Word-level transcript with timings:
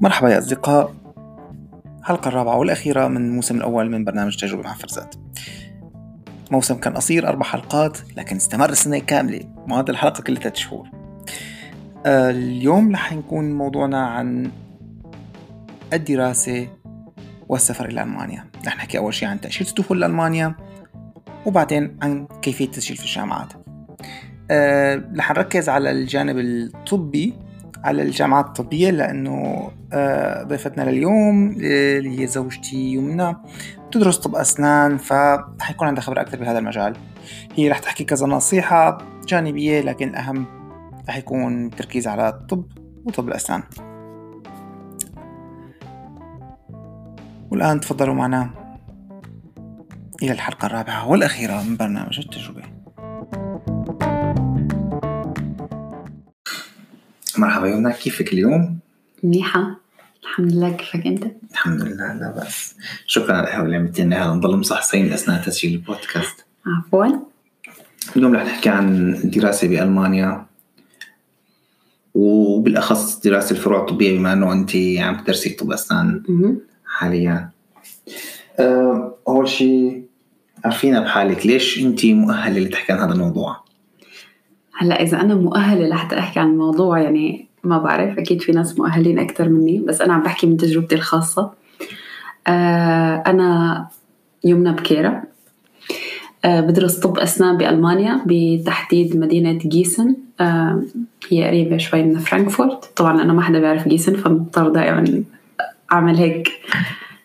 مرحبا 0.00 0.28
يا 0.28 0.38
أصدقاء. 0.38 0.94
الحلقة 2.00 2.28
الرابعة 2.28 2.56
والأخيرة 2.56 3.08
من 3.08 3.16
الموسم 3.16 3.56
الأول 3.56 3.90
من 3.90 4.04
برنامج 4.04 4.36
تجربة 4.36 4.62
مع 4.62 4.74
فرزات 4.74 5.14
موسم 6.50 6.74
كان 6.74 6.94
قصير 6.94 7.28
أربع 7.28 7.46
حلقات 7.46 7.98
لكن 8.16 8.36
استمر 8.36 8.74
سنة 8.74 8.98
كاملة. 8.98 9.40
وهذا 9.68 9.90
الحلقة 9.90 10.22
كل 10.22 10.36
ثلاث 10.36 10.56
شهور. 10.56 10.88
آه، 12.06 12.30
اليوم 12.30 12.92
رح 12.92 13.12
يكون 13.12 13.52
موضوعنا 13.52 14.06
عن 14.06 14.50
الدراسة 15.92 16.68
والسفر 17.48 17.84
إلى 17.84 18.02
ألمانيا. 18.02 18.44
رح 18.66 18.76
نحكي 18.76 18.98
أول 18.98 19.14
شيء 19.14 19.28
عن 19.28 19.40
تأشيرة 19.40 19.68
الدخول 19.68 20.00
لألمانيا 20.00 20.54
وبعدين 21.46 21.96
عن 22.02 22.26
كيفية 22.42 22.64
التسجيل 22.64 22.96
في 22.96 23.04
الجامعات. 23.04 23.52
أه 24.50 25.04
رح 25.16 25.30
نركز 25.30 25.68
على 25.68 25.90
الجانب 25.90 26.38
الطبي 26.38 27.34
على 27.84 28.02
الجامعات 28.02 28.46
الطبية 28.46 28.90
لأنه 28.90 29.70
أه 29.92 30.42
ضيفتنا 30.42 30.90
لليوم 30.90 31.50
اللي 31.50 32.20
هي 32.20 32.26
زوجتي 32.26 32.76
يمنى 32.76 33.36
تدرس 33.92 34.18
طب 34.18 34.34
أسنان 34.34 34.96
فحيكون 34.96 35.88
عندها 35.88 36.02
خبرة 36.02 36.20
أكثر 36.20 36.40
بهذا 36.40 36.58
المجال. 36.58 36.96
هي 37.54 37.70
رح 37.70 37.78
تحكي 37.78 38.04
كذا 38.04 38.26
نصيحة 38.26 38.98
جانبية 39.26 39.80
لكن 39.80 40.08
الأهم 40.08 40.46
رح 41.08 41.16
يكون 41.16 41.70
تركيز 41.70 42.08
على 42.08 42.28
الطب 42.28 42.64
وطب 43.04 43.28
الأسنان. 43.28 43.62
والآن 47.50 47.80
تفضلوا 47.80 48.14
معنا 48.14 48.50
إلى 50.22 50.32
الحلقة 50.32 50.66
الرابعة 50.66 51.08
والأخيرة 51.08 51.62
من 51.62 51.76
برنامج 51.76 52.18
التجربة. 52.18 52.73
مرحبا 57.38 57.66
يومنا 57.68 57.90
كيفك 57.90 58.32
اليوم؟ 58.32 58.78
منيحة 59.22 59.76
الحمد 60.22 60.52
لله 60.52 60.70
كيفك 60.70 61.06
أنت؟ 61.06 61.24
الحمد 61.52 61.82
لله 61.82 62.12
لا 62.12 62.34
بأس 62.36 62.74
شكرا 63.06 63.36
على 63.36 63.46
القهوة 63.46 63.64
اللي 63.64 63.76
عملتينا 63.76 64.24
هذا 64.24 64.32
نضل 64.32 64.56
مصحصحين 64.56 65.12
أثناء 65.12 65.42
تسجيل 65.42 65.74
البودكاست 65.74 66.44
عفوا 66.66 67.06
اليوم 68.16 68.34
رح 68.34 68.44
نحكي 68.44 68.68
عن 68.68 69.14
الدراسة 69.14 69.68
بألمانيا 69.68 70.46
وبالأخص 72.14 73.20
دراسة 73.20 73.52
الفروع 73.52 73.80
الطبية 73.80 74.18
بما 74.18 74.32
أنه 74.32 74.52
أنت 74.52 74.76
عم 74.98 75.16
تدرسي 75.24 75.50
طب 75.50 75.72
أسنان 75.72 76.22
مهم. 76.28 76.60
حاليا 76.86 77.50
أه، 78.60 79.14
أول 79.28 79.48
شيء 79.48 80.04
عرفينا 80.64 81.00
بحالك 81.00 81.46
ليش 81.46 81.78
أنت 81.78 82.06
مؤهلة 82.06 82.60
لتحكي 82.60 82.92
عن 82.92 82.98
هذا 82.98 83.12
الموضوع؟ 83.12 83.63
هلا 84.78 85.02
إذا 85.02 85.20
أنا 85.20 85.34
مؤهلة 85.34 85.88
لحتى 85.88 86.18
أحكي 86.18 86.40
عن 86.40 86.50
الموضوع 86.50 87.00
يعني 87.00 87.46
ما 87.64 87.78
بعرف 87.78 88.18
أكيد 88.18 88.42
في 88.42 88.52
ناس 88.52 88.78
مؤهلين 88.78 89.18
أكثر 89.18 89.48
مني 89.48 89.78
بس 89.78 90.00
أنا 90.00 90.14
عم 90.14 90.22
بحكي 90.22 90.46
من 90.46 90.56
تجربتي 90.56 90.94
الخاصة. 90.94 91.52
آه 92.46 93.22
أنا 93.26 93.88
يمنى 94.44 94.72
بكيرة. 94.72 95.22
آه 96.44 96.60
بدرس 96.60 96.98
طب 96.98 97.18
أسنان 97.18 97.56
بألمانيا 97.56 98.24
بتحديد 98.26 99.16
مدينة 99.16 99.58
جيسن. 99.58 100.16
آه 100.40 100.82
هي 101.28 101.44
قريبة 101.44 101.76
شوي 101.76 102.02
من 102.02 102.18
فرانكفورت. 102.18 102.84
طبعا 102.96 103.22
أنا 103.22 103.32
ما 103.32 103.42
حدا 103.42 103.58
بيعرف 103.58 103.88
جيسن 103.88 104.16
فمضطر 104.16 104.68
دائما 104.68 105.24
أعمل 105.92 106.16
هيك 106.16 106.48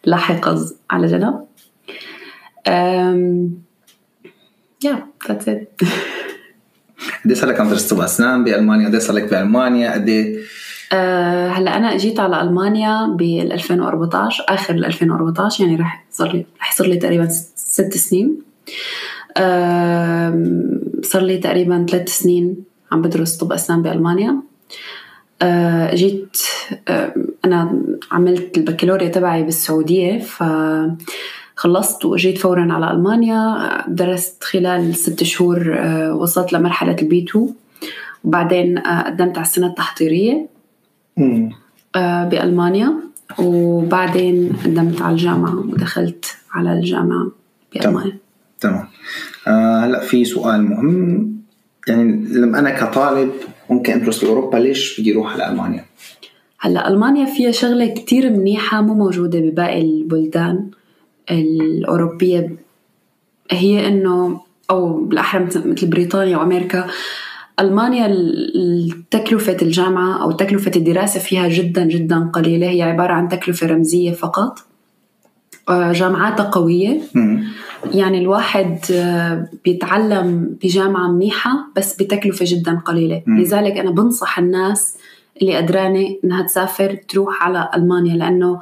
لاحقة 0.05 0.65
على 0.91 1.07
جنب. 1.07 1.49
um, 2.69 3.63
yeah 4.79 5.03
that's 5.25 5.47
it. 5.47 5.81
قد 7.25 7.33
صار 7.33 7.49
لك 7.49 7.59
عم 7.59 7.67
تدرس 7.67 7.87
طب 7.93 7.99
أسنان 7.99 8.43
بألمانيا؟ 8.43 8.87
قد 8.87 8.97
صار 8.97 9.15
لك 9.15 9.29
بألمانيا؟ 9.31 9.93
قد 9.93 10.09
إيه؟ 10.09 10.39
أه 10.93 11.47
هلأ 11.47 11.77
أنا 11.77 11.97
جيت 11.97 12.19
على 12.19 12.41
ألمانيا 12.41 13.07
بال 13.07 13.51
2014 13.53 14.43
آخر 14.49 14.73
ال 14.73 14.85
2014 14.85 15.63
يعني 15.63 15.75
راح 15.75 16.05
صار 16.11 16.33
لي 16.33 16.45
راح 16.59 16.73
يصير 16.73 16.85
لي 16.87 16.97
تقريبا 16.97 17.27
ست 17.55 17.97
سنين 17.97 18.41
أه 19.37 20.43
صار 21.03 21.21
لي 21.21 21.37
تقريبا 21.37 21.85
ثلاث 21.89 22.09
سنين 22.09 22.55
عم 22.91 23.01
بدرس 23.01 23.37
طب 23.37 23.53
أسنان 23.53 23.81
بألمانيا 23.81 24.35
أه 25.41 25.95
جيت 25.95 26.37
أنا 27.45 27.81
عملت 28.11 28.57
البكالوريا 28.57 29.09
تبعي 29.09 29.43
بالسعودية 29.43 30.19
ف 30.19 30.43
خلصت 31.59 32.05
وجيت 32.05 32.37
فورا 32.37 32.73
على 32.73 32.91
ألمانيا 32.91 33.67
درست 33.87 34.43
خلال 34.43 34.95
ست 34.95 35.23
شهور 35.23 35.75
أه 35.77 36.15
وصلت 36.15 36.53
لمرحلة 36.53 36.95
البي 37.01 37.25
2 37.29 37.49
وبعدين 38.23 38.77
أه 38.77 39.01
قدمت 39.01 39.37
على 39.37 39.45
السنة 39.45 39.67
التحضيرية. 39.67 40.47
آه، 41.95 42.23
بألمانيا. 42.23 42.93
وبعدين 43.39 44.53
قدمت 44.65 45.01
على 45.01 45.11
الجامعة 45.11 45.59
ودخلت 45.59 46.25
على 46.51 46.73
الجامعة 46.73 47.27
بألمانيا. 47.73 48.17
تمام. 48.59 48.87
آه 49.47 49.79
هلأ 49.85 49.99
في 49.99 50.25
سؤال 50.25 50.61
مهم. 50.61 51.35
يعني 51.87 52.25
لما 52.31 52.59
أنا 52.59 52.69
كطالب 52.69 53.31
ممكن 53.69 53.93
أدرس 53.93 54.23
بأوروبا 54.23 54.57
ليش 54.57 55.01
بدي 55.01 55.13
أروح 55.13 55.33
على 55.33 55.51
ألمانيا؟ 55.51 55.85
هلأ 56.59 56.87
ألمانيا 56.87 57.25
فيها 57.25 57.51
شغلة 57.51 57.87
كتير 57.87 58.29
منيحة 58.29 58.81
مو 58.81 58.93
موجودة 58.93 59.39
بباقي 59.39 59.81
البلدان. 59.81 60.69
الأوروبية 61.31 62.55
هي 63.51 63.87
إنه 63.87 64.41
أو 64.69 65.05
بالأحرى 65.05 65.45
مثل 65.45 65.87
بريطانيا 65.87 66.37
وأمريكا 66.37 66.87
ألمانيا 67.59 68.15
تكلفة 69.11 69.57
الجامعة 69.61 70.23
أو 70.23 70.31
تكلفة 70.31 70.71
الدراسة 70.75 71.19
فيها 71.19 71.47
جدا 71.47 71.83
جدا 71.85 72.29
قليلة 72.33 72.69
هي 72.69 72.81
عبارة 72.81 73.13
عن 73.13 73.27
تكلفة 73.29 73.67
رمزية 73.67 74.11
فقط 74.11 74.59
آه، 75.69 75.91
جامعاتها 75.91 76.43
قوية. 76.43 77.01
يعني 77.93 78.19
الواحد 78.19 78.77
آه، 78.91 79.49
بيتعلم 79.65 80.57
بجامعة 80.63 81.07
منيحة 81.07 81.67
بس 81.75 81.95
بتكلفة 82.01 82.45
جدا 82.47 82.79
قليلة. 82.85 83.23
لذلك 83.27 83.77
أنا 83.77 83.91
بنصح 83.91 84.39
الناس 84.39 84.97
اللي 85.41 85.57
قدرانة 85.57 86.15
إنها 86.23 86.43
تسافر 86.43 86.95
تروح 87.09 87.43
على 87.43 87.69
ألمانيا 87.75 88.15
لأنه 88.15 88.59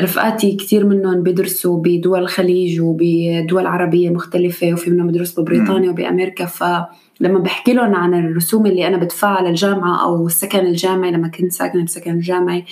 رفقاتي 0.00 0.56
كثير 0.56 0.86
منهم 0.86 1.22
بيدرسوا 1.22 1.80
بدول 1.82 2.18
الخليج 2.22 2.80
وبدول 2.80 3.66
عربية 3.66 4.10
مختلفة 4.10 4.72
وفي 4.72 4.90
منهم 4.90 5.06
بيدرسوا 5.06 5.42
ببريطانيا 5.44 5.90
وبأمريكا. 5.90 6.46
فلما 6.46 7.38
بحكي 7.38 7.72
لهم 7.72 7.94
عن 7.94 8.14
الرسوم 8.14 8.66
اللي 8.66 8.86
أنا 8.86 8.96
بدفعها 8.96 9.48
للجامعة 9.48 10.04
أو 10.04 10.26
السكن 10.26 10.58
الجامعي 10.58 11.10
لما 11.10 11.28
كنت 11.28 11.52
ساكنة 11.52 11.84
بسكن 11.84 12.10
الجامعي 12.10 12.64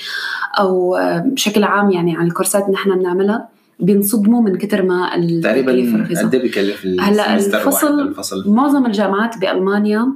أو 0.59 0.97
بشكل 1.25 1.65
عام 1.65 1.91
يعني 1.91 2.17
عن 2.17 2.27
الكورسات 2.27 2.63
اللي 2.63 2.73
نحن 2.75 2.99
بنعملها 2.99 3.49
بينصدموا 3.81 4.43
من 4.43 4.57
كتر 4.59 4.83
ما 4.83 5.11
تقريبا 5.41 5.73
قد 5.73 6.35
إيه 6.35 6.43
بكلف 6.43 6.87
هلأ 7.01 7.35
الفصل- 7.35 8.01
الفصل؟ 8.01 8.51
معظم 8.51 8.87
الجامعات 8.87 9.39
بألمانيا 9.39 10.13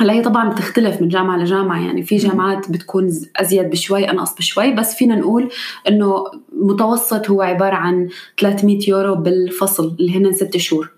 هلا 0.00 0.12
هي 0.12 0.22
طبعا 0.22 0.48
بتختلف 0.48 1.02
من 1.02 1.08
جامعة 1.08 1.36
لجامعة 1.36 1.86
يعني 1.86 2.02
في 2.02 2.16
جامعات 2.16 2.70
بتكون 2.70 3.10
أزيد 3.36 3.70
بشوي 3.70 4.10
أنقص 4.10 4.34
بشوي 4.34 4.72
بس 4.74 4.94
فينا 4.94 5.16
نقول 5.16 5.48
إنه 5.88 6.24
متوسط 6.52 7.30
هو 7.30 7.42
عبارة 7.42 7.74
عن 7.74 8.08
300 8.40 8.78
يورو 8.90 9.14
بالفصل 9.14 9.96
اللي 10.00 10.18
هن 10.18 10.32
ست 10.32 10.56
شهور. 10.56 10.90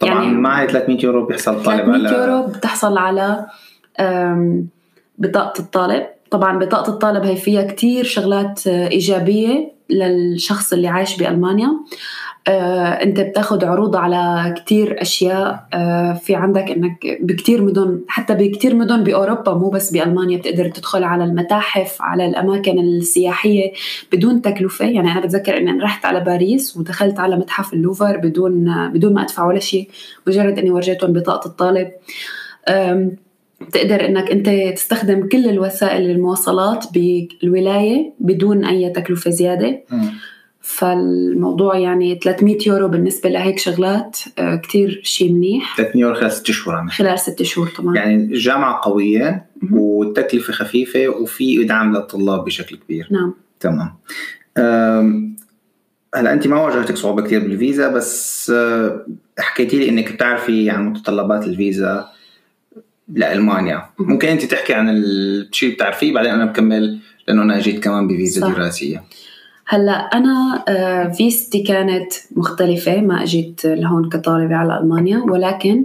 طبعا 0.00 0.12
يعني 0.24 0.34
مع 0.34 0.62
هي 0.62 0.68
300 0.68 1.04
يورو 1.04 1.26
بيحصل 1.26 1.62
طالب 1.62 1.84
300 1.84 2.08
على 2.08 2.18
يورو 2.18 2.46
بتحصل 2.46 2.98
على 2.98 3.46
أم، 4.00 4.66
بطاقة 5.18 5.60
الطالب. 5.60 6.06
طبعا 6.30 6.58
بطاقة 6.58 6.90
الطالب 6.92 7.24
هي 7.24 7.36
فيها 7.36 7.62
كتير 7.62 8.04
شغلات 8.04 8.66
آه، 8.66 8.88
إيجابية 8.88 9.72
للشخص 9.90 10.72
اللي 10.72 10.88
عايش 10.88 11.16
بألمانيا. 11.16 11.66
آه، 11.66 11.80
انت 12.48 13.20
بتاخد 13.20 13.64
عروض 13.64 13.96
على 13.96 14.54
كتير 14.56 15.02
أشياء 15.02 15.66
آه، 15.74 16.12
في 16.12 16.34
عندك 16.34 16.70
إنك 16.70 17.18
بكتير 17.20 17.62
مدن 17.62 18.00
حتى 18.08 18.34
بكتير 18.34 18.74
مدن 18.74 19.04
بأوروبا 19.04 19.54
مو 19.54 19.70
بس 19.70 19.90
بألمانيا 19.90 20.38
بتقدر 20.38 20.68
تدخل 20.68 21.04
على 21.04 21.24
المتاحف 21.24 22.02
على 22.02 22.26
الأماكن 22.26 22.78
السياحية 22.78 23.72
بدون 24.12 24.42
تكلفة. 24.42 24.84
يعني 24.84 25.12
أنا 25.12 25.20
بتذكر 25.20 25.56
إني 25.56 25.82
رحت 25.82 26.04
على 26.04 26.20
باريس 26.20 26.76
ودخلت 26.76 27.20
على 27.20 27.36
متحف 27.36 27.72
اللوفر 27.72 28.16
بدون 28.16 28.88
بدون 28.88 29.14
ما 29.14 29.22
أدفع 29.22 29.46
ولا 29.46 29.60
شيء 29.60 29.90
مجرد 30.26 30.58
إني 30.58 30.70
ورجيتهم 30.70 31.12
بطاقة 31.12 31.48
الطالب. 31.48 31.88
بتقدر 33.60 34.06
إنك 34.06 34.30
أنت 34.30 34.74
تستخدم 34.76 35.28
كل 35.28 35.48
الوسائل 35.48 36.10
المواصلات 36.10 36.86
بالولاية 36.94 38.12
بدون 38.20 38.64
أي 38.64 38.90
تكلفة 38.90 39.30
زيادة. 39.30 39.82
فالموضوع 40.66 41.78
يعني 41.78 42.18
300 42.22 42.58
يورو 42.66 42.88
بالنسبة 42.88 43.30
لهيك 43.30 43.58
شغلات 43.58 44.18
آه، 44.38 44.56
كتير 44.56 45.00
شيء 45.04 45.32
منيح. 45.32 45.76
300 45.76 46.02
يورو 46.02 46.14
خلال 46.14 46.32
ست 46.32 46.50
شهور 46.50 46.76
عم 46.76 46.88
خلال 46.88 47.18
ست 47.18 47.42
شهور 47.42 47.68
طبعا. 47.78 47.96
يعني 47.96 48.14
الجامعة 48.14 48.80
قوية. 48.82 49.46
والتكلفة 49.72 50.52
خفيفة 50.52 51.08
وفي 51.08 51.64
إدعام 51.64 51.94
للطلاب 51.94 52.44
بشكل 52.44 52.76
كبير. 52.76 53.08
نعم. 53.10 53.34
تمام. 53.60 53.94
هلا 56.14 56.32
أنت 56.32 56.46
ما 56.46 56.62
واجهتك 56.62 56.96
صعوبة 56.96 57.22
كثير 57.22 57.40
بالفيزا 57.40 57.88
بس 57.88 58.52
أه، 58.54 59.06
حكيتي 59.38 59.78
لي 59.78 59.88
إنك 59.88 60.12
بتعرفي 60.12 60.70
عن 60.70 60.88
متطلبات 60.88 61.46
الفيزا 61.46 62.08
لألمانيا. 63.08 63.82
ممكن 63.98 64.28
أنت 64.28 64.44
تحكي 64.44 64.74
عن 64.74 64.88
الشيء 64.88 65.68
اللي 65.68 65.76
بتعرفيه 65.76 66.14
بعدين 66.14 66.32
أنا 66.32 66.44
بكمل 66.44 66.98
لأنه 67.28 67.42
أنا 67.42 67.60
جيت 67.60 67.84
كمان 67.84 68.08
بفيزا 68.08 68.40
صح. 68.40 68.54
دراسية. 68.54 69.04
هلا 69.68 69.92
أنا 69.92 70.64
آه، 70.68 71.08
فيزتي 71.08 71.62
كانت 71.62 72.12
مختلفة 72.36 73.00
ما 73.00 73.22
أجيت 73.22 73.64
لهون 73.64 74.08
كطالبة 74.08 74.56
على 74.56 74.78
ألمانيا 74.78 75.18
ولكن 75.18 75.84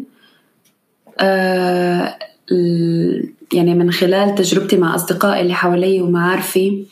آه، 1.20 2.18
يعني 3.54 3.76
من 3.76 3.92
خلال 3.92 4.36
تجربتي 4.36 4.78
مع 4.78 4.96
أصدقائي 4.96 5.42
اللي 5.42 5.54
حوالي 5.54 6.02
ومعارفي 6.02 6.86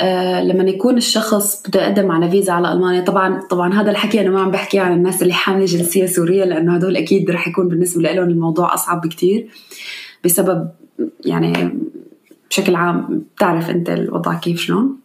آه 0.00 0.42
لما 0.42 0.70
يكون 0.70 0.96
الشخص 0.96 1.62
بده 1.68 1.82
يقدم 1.82 2.10
على 2.10 2.30
فيزا 2.30 2.52
على 2.52 2.72
ألمانيا 2.72 3.00
طبعا 3.00 3.40
طبعا 3.40 3.74
هذا 3.74 3.90
الحكي 3.90 4.20
أنا 4.20 4.30
ما 4.30 4.40
عم 4.40 4.50
بحكي 4.50 4.78
عن 4.78 4.92
الناس 4.92 5.22
اللي 5.22 5.32
حاملة 5.32 5.64
جنسية 5.64 6.06
سورية 6.06 6.44
لأنه 6.44 6.74
هدول 6.74 6.96
أكيد 6.96 7.30
رح 7.30 7.48
يكون 7.48 7.68
بالنسبة 7.68 8.12
لهم 8.12 8.28
الموضوع 8.28 8.74
أصعب 8.74 9.00
بكتير 9.00 9.48
بسبب 10.24 10.68
يعني 11.24 11.78
بشكل 12.50 12.74
عام 12.74 13.24
بتعرف 13.36 13.70
أنت 13.70 13.90
الوضع 13.90 14.34
كيف 14.34 14.60
شلون؟ 14.60 14.99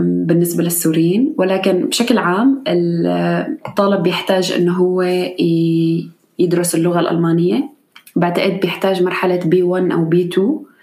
بالنسبة 0.00 0.62
للسوريين. 0.64 1.34
ولكن 1.38 1.86
بشكل 1.86 2.18
عام 2.18 2.64
الطالب 2.66 4.02
بيحتاج 4.02 4.52
إنه 4.52 4.72
هو 4.72 5.02
يدرس 6.38 6.74
اللغة 6.74 7.00
الألمانية. 7.00 7.70
بعتقد 8.16 8.60
بيحتاج 8.60 9.02
مرحلة 9.02 9.40
بي 9.44 9.62
1 9.62 9.92
أو 9.92 10.04
بي 10.04 10.30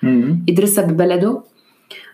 2 0.03 0.41
يدرسها 0.47 0.85
ببلده. 0.85 1.41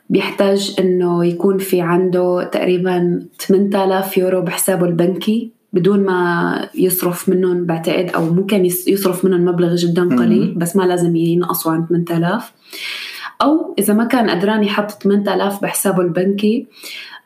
بيحتاج 0.10 0.76
إنه 0.80 1.26
يكون 1.26 1.58
في 1.58 1.82
عنده 1.82 2.44
تقريبا 2.44 3.26
8000 3.40 4.18
يورو 4.18 4.42
بحسابه 4.42 4.86
البنكي. 4.86 5.52
بدون 5.74 6.00
ما 6.00 6.70
يصرف 6.76 7.30
منهم 7.30 7.66
بعتقد 7.66 8.10
أو 8.16 8.34
ممكن 8.34 8.66
يصرف 8.66 9.26
منهم 9.26 9.46
مبلغ 9.46 9.76
جدا 9.76 10.16
قليل 10.16 10.56
بس 10.56 10.76
ما 10.76 10.84
لازم 10.84 11.16
ينقصوا 11.16 11.72
عن 11.72 11.86
8000 11.88 12.52
أو 13.42 13.76
إذا 13.80 13.94
ما 13.94 14.04
كان 14.04 14.30
قدران 14.30 14.64
يحط 14.64 14.92
8000 14.92 15.62
بحسابه 15.62 16.02
البنكي 16.02 16.68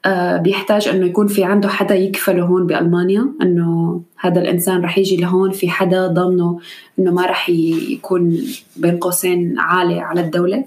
آه 0.05 0.37
بيحتاج 0.37 0.87
إنه 0.87 1.05
يكون 1.05 1.27
في 1.27 1.43
عنده 1.43 1.69
حدا 1.69 1.95
يكفله 1.95 2.43
هون 2.43 2.67
بألمانيا 2.67 3.27
إنه 3.41 4.01
هذا 4.19 4.41
الإنسان 4.41 4.81
رح 4.81 4.97
يجي 4.97 5.17
لهون 5.17 5.51
في 5.51 5.69
حدا 5.69 6.07
ضامنه 6.07 6.59
إنه 6.99 7.11
ما 7.11 7.25
رح 7.25 7.49
يكون 7.49 8.43
بين 8.75 8.97
قوسين 8.97 9.59
عالي 9.59 9.99
على 9.99 10.21
الدولة. 10.21 10.65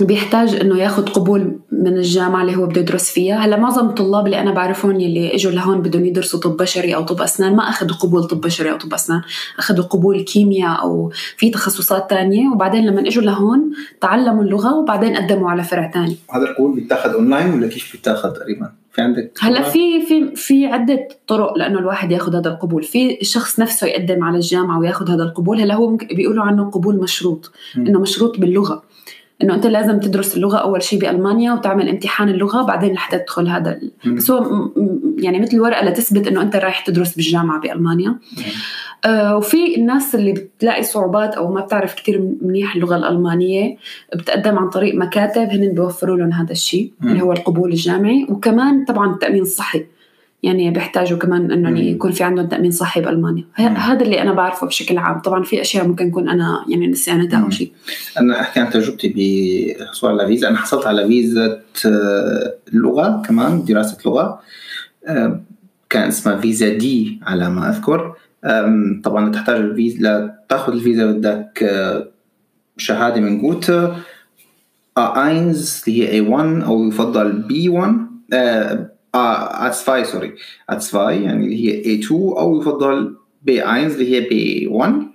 بيحتاج 0.00 0.54
إنه 0.54 0.78
ياخذ 0.78 1.06
قبول 1.06 1.58
من 1.72 1.96
الجامعة 1.96 2.42
اللي 2.42 2.56
هو 2.56 2.66
بده 2.66 2.80
يدرس 2.80 3.10
فيها. 3.10 3.36
هلا 3.36 3.56
معظم 3.56 3.88
الطلاب 3.88 4.26
اللي 4.26 4.40
أنا 4.40 4.50
بعرفهم 4.50 5.00
يلي 5.00 5.34
إجوا 5.34 5.52
لهون 5.52 5.82
بدهم 5.82 6.04
يدرسوا 6.04 6.40
طب 6.40 6.56
بشري 6.56 6.94
أو 6.94 7.02
طب 7.02 7.20
أسنان 7.20 7.56
ما 7.56 7.68
اخذوا 7.68 7.96
قبول 7.96 8.24
طب 8.24 8.40
بشري 8.40 8.70
أو 8.70 8.76
طب 8.76 8.94
أسنان. 8.94 9.22
اخذوا 9.58 9.84
قبول 9.84 10.20
كيمياء 10.20 10.82
أو 10.82 11.12
في 11.36 11.50
تخصصات 11.50 12.10
تانية. 12.10 12.48
وبعدين 12.48 12.86
لما 12.86 13.00
إجوا 13.00 13.22
لهون 13.22 13.72
تعلموا 14.00 14.42
اللغة 14.42 14.74
وبعدين 14.74 15.16
قدموا 15.16 15.50
على 15.50 15.62
فرع 15.62 15.90
تاني. 15.90 16.16
هذا 16.30 16.44
القبول 16.44 16.74
بيتاخذ 16.74 17.10
أونلاين 17.10 17.54
ولا 17.54 17.66
كيف 17.66 17.92
بيتاخذ 17.92 18.30
تقريبا؟ 18.30 18.72
في 18.92 19.02
عندك 19.02 19.32
هلا 19.40 19.62
في 19.62 20.06
في 20.06 20.36
في 20.36 20.66
عدة 20.66 21.08
طرق 21.26 21.58
لأنه 21.58 21.78
الواحد 21.78 22.12
ياخذ 22.12 22.36
هذا 22.36 22.48
القبول. 22.48 22.82
في 22.82 23.20
الشخص 23.20 23.60
نفسه 23.60 23.86
يقدم 23.86 24.24
على 24.24 24.36
الجامعة 24.36 24.78
وياخذ 24.78 25.10
هذا 25.10 25.22
القبول. 25.22 25.60
هلا 25.60 25.74
هو 25.74 25.96
بيقولوا 25.96 26.44
عنه 26.44 26.70
قبول 26.70 26.96
مشروط 26.96 27.52
إنه 27.76 28.00
مشروط 28.00 28.38
باللغة. 28.38 28.82
إنه 29.44 29.54
أنت 29.54 29.66
لازم 29.66 30.00
تدرس 30.00 30.36
اللغة 30.36 30.56
أول 30.56 30.82
شيء 30.82 31.00
بألمانيا 31.00 31.52
وتعمل 31.52 31.88
امتحان 31.88 32.28
اللغة 32.28 32.62
بعدين 32.62 32.92
لحتى 32.92 33.18
تدخل 33.18 33.48
هذا 33.48 33.70
ال... 33.70 34.14
بس 34.14 34.30
هو 34.30 34.70
يعني 35.18 35.40
مثل 35.40 35.60
ورقه 35.60 35.84
لتثبت 35.84 36.26
إنه 36.26 36.42
أنت 36.42 36.56
رايح 36.56 36.80
تدرس 36.80 37.14
بالجامعة 37.14 37.60
بألمانيا. 37.60 38.18
آه 39.04 39.36
وفي 39.36 39.76
الناس 39.76 40.14
اللي 40.14 40.32
بتلاقي 40.32 40.82
صعوبات 40.82 41.34
أو 41.34 41.52
ما 41.52 41.60
بتعرف 41.60 41.94
كثير 41.94 42.30
منيح 42.42 42.74
اللغة 42.74 42.96
الألمانية 42.96 43.76
بتقدم 44.14 44.58
عن 44.58 44.68
طريق 44.68 44.94
مكاتب 44.94 45.48
هن 45.50 45.72
بيوفروا 45.72 46.16
لهم 46.16 46.32
هذا 46.32 46.52
الشيء 46.52 46.92
اللي 47.02 47.22
هو 47.22 47.32
القبول 47.32 47.70
الجامعي. 47.70 48.26
وكمان 48.28 48.84
طبعا 48.84 49.12
التأمين 49.12 49.42
الصحي. 49.42 49.86
يعني 50.44 50.70
بيحتاجوا 50.70 51.18
كمان 51.18 51.52
انه 51.52 51.80
يكون 51.80 52.12
في 52.12 52.24
عندهم 52.24 52.48
تأمين 52.48 52.70
صحي 52.70 53.00
بألمانيا. 53.00 53.44
هذا 53.56 54.02
اللي 54.02 54.22
أنا 54.22 54.32
بعرفه 54.32 54.66
بشكل 54.66 54.98
عام. 54.98 55.20
طبعا 55.20 55.42
في 55.42 55.60
أشياء 55.60 55.88
ممكن 55.88 56.08
يكون 56.08 56.28
أنا 56.28 56.64
يعني 56.68 56.86
نسيانتها 56.86 57.44
أو 57.44 57.50
شيء. 57.50 57.72
أنا 58.18 58.40
أحكي 58.40 58.60
عن 58.60 58.70
تجربتي 58.70 59.08
بحصول 59.80 60.10
على 60.10 60.26
فيزا. 60.26 60.48
أنا 60.48 60.56
حصلت 60.56 60.86
على 60.86 61.06
فيزا 61.06 61.60
آه، 61.86 62.54
لغة 62.72 63.22
كمان 63.26 63.64
دراسة 63.64 63.98
لغة. 64.06 64.40
آه، 65.06 65.40
كان 65.90 66.08
اسمها 66.08 66.36
فيزا 66.36 66.68
دي 66.68 67.20
على 67.22 67.50
ما 67.50 67.70
أذكر. 67.70 68.14
طبعا 69.04 69.32
تحتاج 69.32 69.56
الفيزا 69.56 70.30
لتاخذ 70.46 70.72
الفيزا 70.72 71.06
بدك 71.06 71.62
آه، 71.62 72.08
شهادة 72.76 73.20
من 73.20 73.38
Goethe 73.38 73.96
A 74.98 75.15
eins 75.15 75.82
اللي 75.88 76.08
هي 76.08 76.24
A1 76.24 76.64
أو 76.64 76.88
يفضل 76.88 77.44
B1 77.48 78.14
آه 79.14 79.66
A 79.66 79.74
zwei 79.74 80.04
sorry 80.04 80.34
A 80.70 80.80
zwei 80.80 81.22
يعني 81.22 81.44
اللي 81.44 81.56
هي 81.66 82.02
A2 82.02 82.12
أو 82.12 82.60
يفضل 82.60 83.16
B 83.42 83.62
1 83.62 83.90
اللي 83.90 84.14
هي 84.14 84.20
B 84.20 84.66
1 84.70 85.14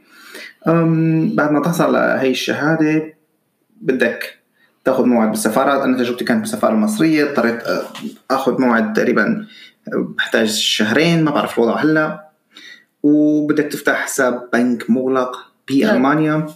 بعد 1.35 1.51
ما 1.51 1.61
تحصل 1.61 1.95
على 1.95 2.21
هي 2.21 2.31
الشهادة 2.31 3.13
بدك 3.81 4.39
تاخذ 4.85 5.05
موعد 5.05 5.29
بالسفارة. 5.29 5.83
أنا 5.83 5.97
تجربتي 5.97 6.25
كانت 6.25 6.39
بالسفارة 6.39 6.73
المصرية 6.73 7.23
اضطريت 7.23 7.63
آه، 7.63 7.83
آخذ 8.31 8.61
موعد 8.61 8.93
تقريبا 8.93 9.45
آه، 9.87 10.07
بحتاج 10.17 10.47
شهرين 10.49 11.23
ما 11.23 11.31
بعرف 11.31 11.59
الوضع 11.59 11.75
هلأ. 11.75 12.29
وبدك 13.03 13.63
تفتح 13.63 13.93
حساب 13.93 14.49
بنك 14.53 14.89
مغلق 14.89 15.37
بالمانيا 15.67 16.47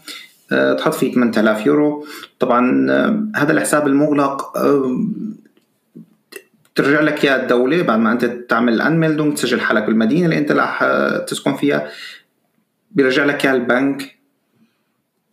أه 0.52 0.74
تحط 0.74 0.94
فيه 0.94 1.14
8000 1.14 1.66
يورو. 1.66 2.06
طبعا 2.40 2.92
آه، 2.92 3.28
هذا 3.36 3.52
الحساب 3.52 3.88
المغلق 3.88 4.58
ترجع 6.76 7.02
لك 7.02 7.26
اياها 7.26 7.42
الدولة 7.42 7.82
بعد 7.82 8.00
ما 8.00 8.12
أنت 8.12 8.26
تعمل 8.26 8.82
انميلدونج 8.82 9.34
تسجل 9.34 9.62
حالك 9.62 9.84
بالمدينة 9.84 10.26
اللي 10.26 10.38
أنت 10.38 10.52
راح 10.52 10.84
تسكن 11.28 11.56
فيها. 11.56 11.90
بيرجع 12.92 13.26
لك 13.26 13.46
اياها 13.46 13.56
البنك 13.56 14.16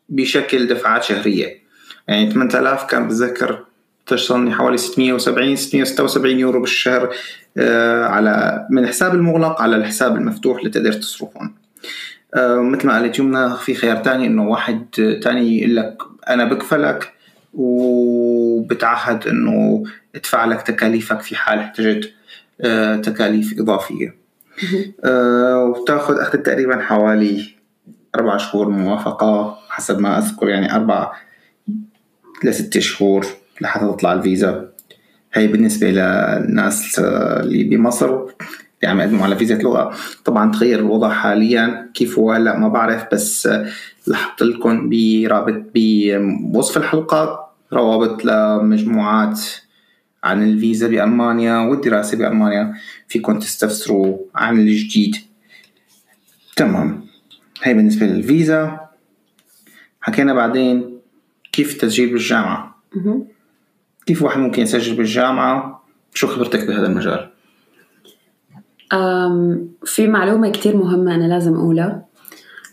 بشكل 0.09 0.67
دفعات 0.67 1.03
شهرية. 1.03 1.61
يعني 2.09 2.31
8000 2.31 2.85
كان 2.85 3.09
بتذكر 3.09 3.65
تشتغلني 4.07 4.55
حوالي 4.55 4.77
670 4.77 5.57
676 5.57 6.39
يورو 6.39 6.61
بالشهر 6.61 7.15
آه، 7.59 8.05
على 8.05 8.67
من 8.71 8.85
الحساب 8.85 9.15
المغلق 9.15 9.63
على 9.63 9.77
الحساب 9.77 10.17
المفتوح 10.17 10.59
اللي 10.59 10.71
تقدر 10.71 10.93
تصرفهم 10.93 11.55
آه، 12.35 12.61
مثل 12.61 12.87
ما 12.87 12.93
قالت 12.95 13.19
يمنى 13.19 13.57
في 13.57 13.75
خيار 13.75 13.97
تاني 13.97 14.27
إنه 14.27 14.49
واحد 14.49 14.87
تاني 15.23 15.59
يقول 15.59 15.77
لك 15.77 15.97
أنا 16.29 16.45
بكفلك 16.45 17.13
وبتعهد 18.61 19.27
إنه 19.27 19.85
ادفع 20.15 20.45
لك 20.45 20.63
تكاليفك 20.63 21.21
في 21.21 21.37
حال 21.37 21.59
احتجت 21.59 22.13
آه، 22.61 22.97
تكاليف 22.97 23.61
إضافية. 23.61 24.15
آه، 25.05 25.65
وتاخذ 25.65 26.19
اخذت 26.19 26.47
تقريبا 26.47 26.81
حوالي 26.81 27.55
أربع 28.15 28.37
شهور 28.37 28.69
موافقة 28.69 29.59
حسب 29.69 29.99
ما 29.99 30.19
أذكر 30.19 30.49
يعني 30.49 30.75
أربع 30.75 31.13
لست 32.45 32.79
شهور 32.79 33.27
لحتى 33.61 33.85
تطلع 33.85 34.13
الفيزا. 34.13 34.69
هي 35.33 35.47
بالنسبة 35.47 35.91
للناس 35.91 36.99
اللي 36.99 37.65
بمصر 37.65 38.09
اللي 38.15 38.91
عم 38.91 39.01
يقدموا 39.01 39.25
على 39.25 39.37
فيزا 39.37 39.55
لغه 39.55 39.95
طبعا 40.25 40.53
تغير 40.53 40.79
الوضع 40.79 41.09
حاليا 41.09 41.91
كيف 41.95 42.19
هو؟ 42.19 42.33
هلا 42.33 42.59
ما 42.59 42.69
بعرف 42.69 43.05
بس 43.13 43.49
لحط 44.07 44.43
لكم 44.43 44.91
برابط 44.91 45.63
بوصف 45.75 46.77
الحلقة. 46.77 47.50
روابط 47.73 48.25
لمجموعات 48.25 49.41
عن 50.25 50.43
الفيزا 50.43 50.89
بألمانيا 50.89 51.59
والدراسة 51.59 52.19
بألمانيا. 52.19 52.75
فيكم 53.09 53.39
تستفسروا 53.39 54.19
عن 54.35 54.59
الجديد. 54.59 55.17
تمام. 56.57 57.07
هي 57.63 57.75
بالنسبة 57.75 58.07
للفيزا. 58.07 58.81
حكينا 60.01 60.35
بعدين 60.35 60.99
كيف 61.53 61.73
التسجيل 61.73 62.13
بالجامعة. 62.13 62.83
كيف 64.07 64.23
واحد 64.23 64.41
ممكن 64.41 64.63
يسجل 64.63 64.97
بالجامعة؟ 64.97 65.85
شو 66.15 66.27
خبرتك 66.27 66.67
بهذا 66.67 66.87
المجال؟ 66.87 67.31
في 69.85 70.07
معلومة 70.07 70.51
كتير 70.51 70.77
مهمة 70.77 71.15
أنا 71.15 71.25
لازم 71.25 71.55
أقولها. 71.55 72.05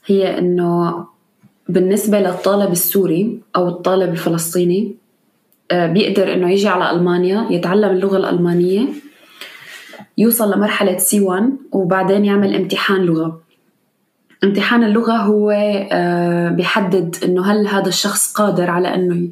هي 0.06 0.38
إنه 0.38 1.08
بالنسبة 1.70 2.20
للطالب 2.20 2.72
السوري 2.72 3.40
أو 3.56 3.68
الطالب 3.68 4.12
الفلسطيني 4.12 4.96
آه، 5.72 5.88
بيقدر 5.88 6.34
إنه 6.34 6.52
يجي 6.52 6.68
على 6.68 6.92
ألمانيا 6.92 7.48
يتعلم 7.52 7.90
اللغة 7.90 8.18
الألمانية 8.18 8.88
يوصل 10.18 10.54
لمرحلة 10.54 10.98
سي 10.98 11.20
1 11.20 11.50
وبعدين 11.72 12.26
يعمل 12.26 12.56
امتحان 12.56 13.02
لغة. 13.02 13.42
امتحان 14.44 14.84
اللغة 14.84 15.14
هو 15.14 15.52
آه، 15.92 16.50
بيحدد 16.50 17.16
إنه 17.24 17.52
هل 17.52 17.68
هذا 17.68 17.88
الشخص 17.88 18.34
قادر 18.34 18.70
على 18.70 18.96
إنه 18.96 19.30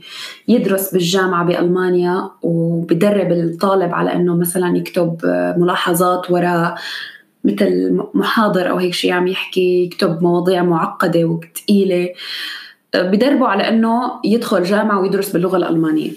يدرس 0.47 0.93
بالجامعة 0.93 1.45
بألمانيا 1.45 2.29
وبدرب 2.41 3.31
الطالب 3.31 3.93
على 3.93 4.13
إنه 4.13 4.35
مثلا 4.35 4.77
يكتب 4.77 5.17
آه، 5.25 5.55
ملاحظات 5.57 6.31
وراء 6.31 6.75
مثل 7.45 8.03
محاضر 8.13 8.69
أو 8.69 8.77
هيك 8.77 8.93
شيء 8.93 9.11
عم 9.11 9.27
يحكي 9.27 9.83
يكتب 9.83 10.23
مواضيع 10.23 10.63
معقدة 10.63 11.25
وثقيله 11.25 12.09
بدربه 12.95 13.47
على 13.47 13.69
إنه 13.69 14.19
يدخل 14.25 14.63
جامعة 14.63 15.01
ويدرس 15.01 15.31
باللغة 15.31 15.57
الألمانية. 15.57 16.11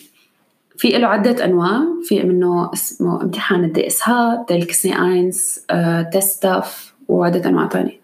في 0.77 0.89
له 0.89 1.07
عدة 1.07 1.45
أنواع. 1.45 1.81
في 2.05 2.23
منه 2.23 2.73
اسمه 2.73 3.23
امتحان 3.23 3.65
ال 3.65 3.87
DSH 3.87 4.09
telc 4.09 4.45
C 4.49 4.93
eins 4.93 5.67
TestDaF 6.13 6.95
وعدة 7.09 7.49
أنواع 7.49 7.67
تانية. 7.67 8.01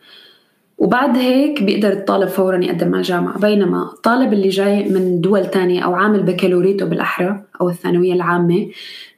وبعد 0.84 1.16
هيك 1.16 1.62
بيقدر 1.62 1.92
الطالب 1.92 2.28
فورا 2.28 2.64
يقدم 2.64 2.88
على 2.88 2.96
الجامعة 2.96 3.38
بينما 3.38 3.82
الطالب 3.82 4.32
اللي 4.32 4.48
جاي 4.48 4.88
من 4.88 5.20
دول 5.20 5.46
تانية 5.46 5.80
أو 5.80 5.94
عامل 5.94 6.22
بكالوريته 6.22 6.86
بالأحرى 6.86 7.42
أو 7.60 7.68
الثانوية 7.68 8.12
العامة 8.12 8.68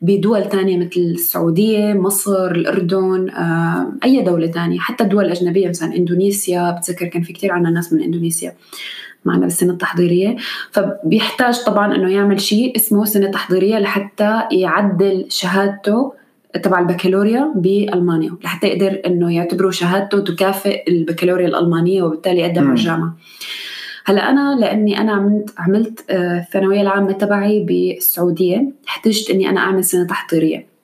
بدول 0.03 0.45
تانية 0.45 0.79
مثل 0.79 1.01
السعودية 1.01 1.93
مصر 1.93 2.51
الأردن 2.51 3.31
آه، 3.31 3.93
أي 4.05 4.23
دولة 4.23 4.47
تانية 4.47 4.79
حتى 4.79 5.05
الدول 5.05 5.25
الأجنبية 5.25 5.69
مثلا 5.69 5.97
إندونيسيا 5.97 6.71
بتذكر 6.71 7.07
كان 7.07 7.23
في 7.23 7.33
كتير 7.33 7.53
عنا 7.53 7.71
ناس 7.71 7.93
من 7.93 8.03
إندونيسيا 8.03 8.55
معنا 9.25 9.41
بالسنة 9.41 9.73
التحضيرية. 9.73 10.37
فبيحتاج 10.71 11.65
طبعا 11.65 11.95
إنه 11.97 12.13
يعمل 12.13 12.41
شيء 12.41 12.77
اسمه 12.77 13.05
سنة 13.05 13.31
تحضيرية 13.31 13.79
لحتى 13.79 14.43
يعدل 14.53 15.27
شهادته 15.29 16.13
تبع 16.63 16.79
البكالوريا 16.79 17.53
بألمانيا 17.55 18.33
لحتى 18.45 18.67
يقدر 18.67 19.01
إنه 19.07 19.35
يعتبروا 19.35 19.71
شهادته 19.71 20.21
تكافئ 20.21 20.91
البكالوريا 20.91 21.47
الألمانية 21.47 22.03
وبالتالي 22.03 22.41
يقدم 22.41 22.65
على 22.65 22.71
الجامعة. 22.71 23.17
هلأ 24.05 24.31
أنا 24.31 24.57
لأني 24.61 25.01
أنا 25.01 25.13
عملت 25.13 25.51
عملت 25.59 26.05
آه، 26.11 26.39
الثانوية 26.39 26.81
العامة 26.81 27.13
تبعي 27.13 27.61
بالسعودية 27.61 28.73
احتجت 28.89 29.31
إني 29.31 29.49
أنا 29.49 29.61
أعمل 29.61 29.85
سنة 29.85 30.07
تحضيرية. 30.07 30.77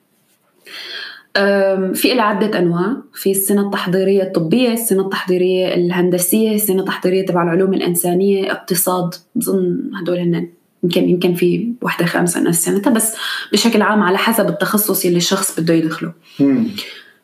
في 1.93 2.13
لها 2.13 2.23
عدة 2.23 2.59
أنواع 2.59 2.97
في 3.13 3.31
السنة 3.31 3.61
التحضيرية 3.65 4.23
الطبية 4.23 4.73
السنة 4.73 5.01
التحضيرية 5.01 5.75
الهندسية 5.75 6.55
السنة 6.55 6.79
التحضيرية 6.79 7.25
تبع 7.25 7.43
العلوم 7.43 7.73
الإنسانية 7.73 8.51
اقتصاد 8.51 9.15
بظن 9.35 9.91
هدول 9.95 10.17
هن 10.17 10.49
يمكن 10.83 11.09
يمكن 11.09 11.33
في 11.33 11.73
وحدة 11.81 12.05
خامسة 12.05 12.41
ناس 12.41 12.65
سنتها 12.65 12.91
بس 12.91 13.15
بشكل 13.53 13.81
عام 13.81 14.03
على 14.03 14.17
حسب 14.17 14.47
التخصص 14.49 15.05
اللي 15.05 15.17
الشخص 15.17 15.59
بده 15.59 15.73
يدخله. 15.73 16.13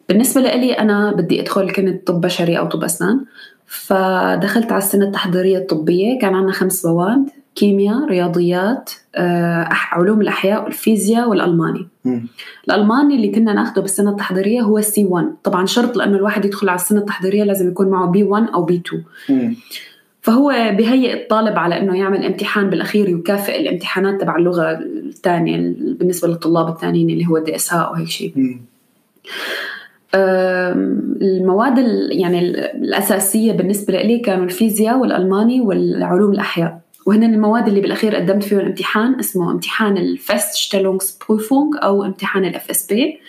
بالنسبة 0.09 0.41
لي 0.41 0.73
أنا 0.73 1.11
بدي 1.11 1.41
أدخل 1.41 1.71
كنت 1.71 2.07
طب 2.07 2.21
بشري 2.21 2.57
أو 2.57 2.65
طب 2.67 2.83
أسنان 2.83 3.25
فدخلت 3.67 4.71
على 4.71 4.77
السنة 4.83 5.05
التحضيرية 5.05 5.57
الطبية 5.57 6.19
كان 6.19 6.33
عندنا 6.35 6.51
خمس 6.51 6.85
مواد 6.85 7.29
كيمياء 7.55 8.05
رياضيات 8.09 8.91
آه، 9.15 9.67
علوم 9.71 10.21
الأحياء 10.21 10.63
والفيزياء 10.63 11.29
والألماني. 11.29 11.87
م. 12.05 12.19
الألماني 12.67 13.15
اللي 13.15 13.29
كنا 13.31 13.53
ناخده 13.53 13.81
بالسنة 13.81 14.11
التحضيرية 14.11 14.61
هو 14.61 14.81
C 14.81 15.05
1 15.05 15.27
طبعا 15.43 15.65
شرط 15.65 15.95
لأنه 15.97 16.17
الواحد 16.17 16.45
يدخل 16.45 16.69
على 16.69 16.75
السنة 16.75 16.99
التحضيرية 16.99 17.43
لازم 17.43 17.67
يكون 17.67 17.89
معه 17.89 18.07
B 18.11 18.23
1 18.23 18.47
أو 18.53 18.63
B 18.63 18.81
2 18.87 19.03
فهو 20.29 20.49
بهيئ 20.77 21.13
الطالب 21.13 21.59
على 21.59 21.79
إنه 21.79 21.97
يعمل 21.97 22.25
امتحان 22.25 22.69
بالأخير 22.69 23.09
يكافئ 23.09 23.61
الامتحانات 23.61 24.21
تبع 24.21 24.35
اللغة 24.35 24.71
الثانية 24.71 25.57
بالنسبة 25.99 26.27
للطلاب 26.27 26.67
الثانيين 26.69 27.09
اللي 27.09 27.27
هو 27.27 27.37
ال 27.37 27.55
DS 27.55 27.73
أو 27.73 27.93
هيك 27.93 28.07
شيء. 28.07 28.57
المواد 31.21 31.77
يعني 32.11 32.39
الأساسية 32.75 33.51
بالنسبة 33.51 34.01
لي 34.01 34.19
كانوا 34.19 34.45
الفيزياء 34.45 34.97
والألماني 34.97 35.61
والعلوم 35.61 36.31
الأحياء. 36.31 36.79
وهن 37.05 37.23
المواد 37.23 37.67
اللي 37.67 37.81
بالأخير 37.81 38.15
قدمت 38.15 38.43
فيهم 38.43 38.59
امتحان 38.59 39.19
اسمه 39.19 39.51
امتحان 39.51 39.97
ال 39.97 40.06
Feststellungsprüfung 40.06 41.83
أو 41.83 42.05
امتحان 42.05 42.45
ال 42.45 42.69
FSP 42.69 43.19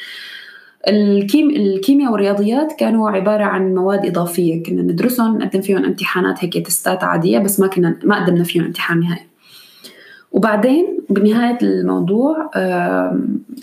الكيم... 0.89 1.51
الكيمياء 1.51 2.13
والرياضيات 2.13 2.73
كانوا 2.79 3.11
عبارة 3.11 3.45
عن 3.45 3.75
مواد 3.75 4.07
إضافية. 4.07 4.63
كنا 4.63 4.83
ندرسهم 4.83 5.39
نقدم 5.39 5.61
فيهم 5.61 5.85
امتحانات 5.85 6.45
هيك 6.45 6.67
تستات 6.67 7.05
عادية 7.05 7.39
بس 7.39 7.61
ما 7.61 7.67
كنا 7.67 7.97
ما 8.05 8.25
قدمنا 8.25 8.45
فيهم 8.45 8.65
امتحان 8.65 9.01
نهائي. 9.01 9.23
وبعدين 10.33 10.99
بنهاية 11.11 11.59
الموضوع 11.63 12.51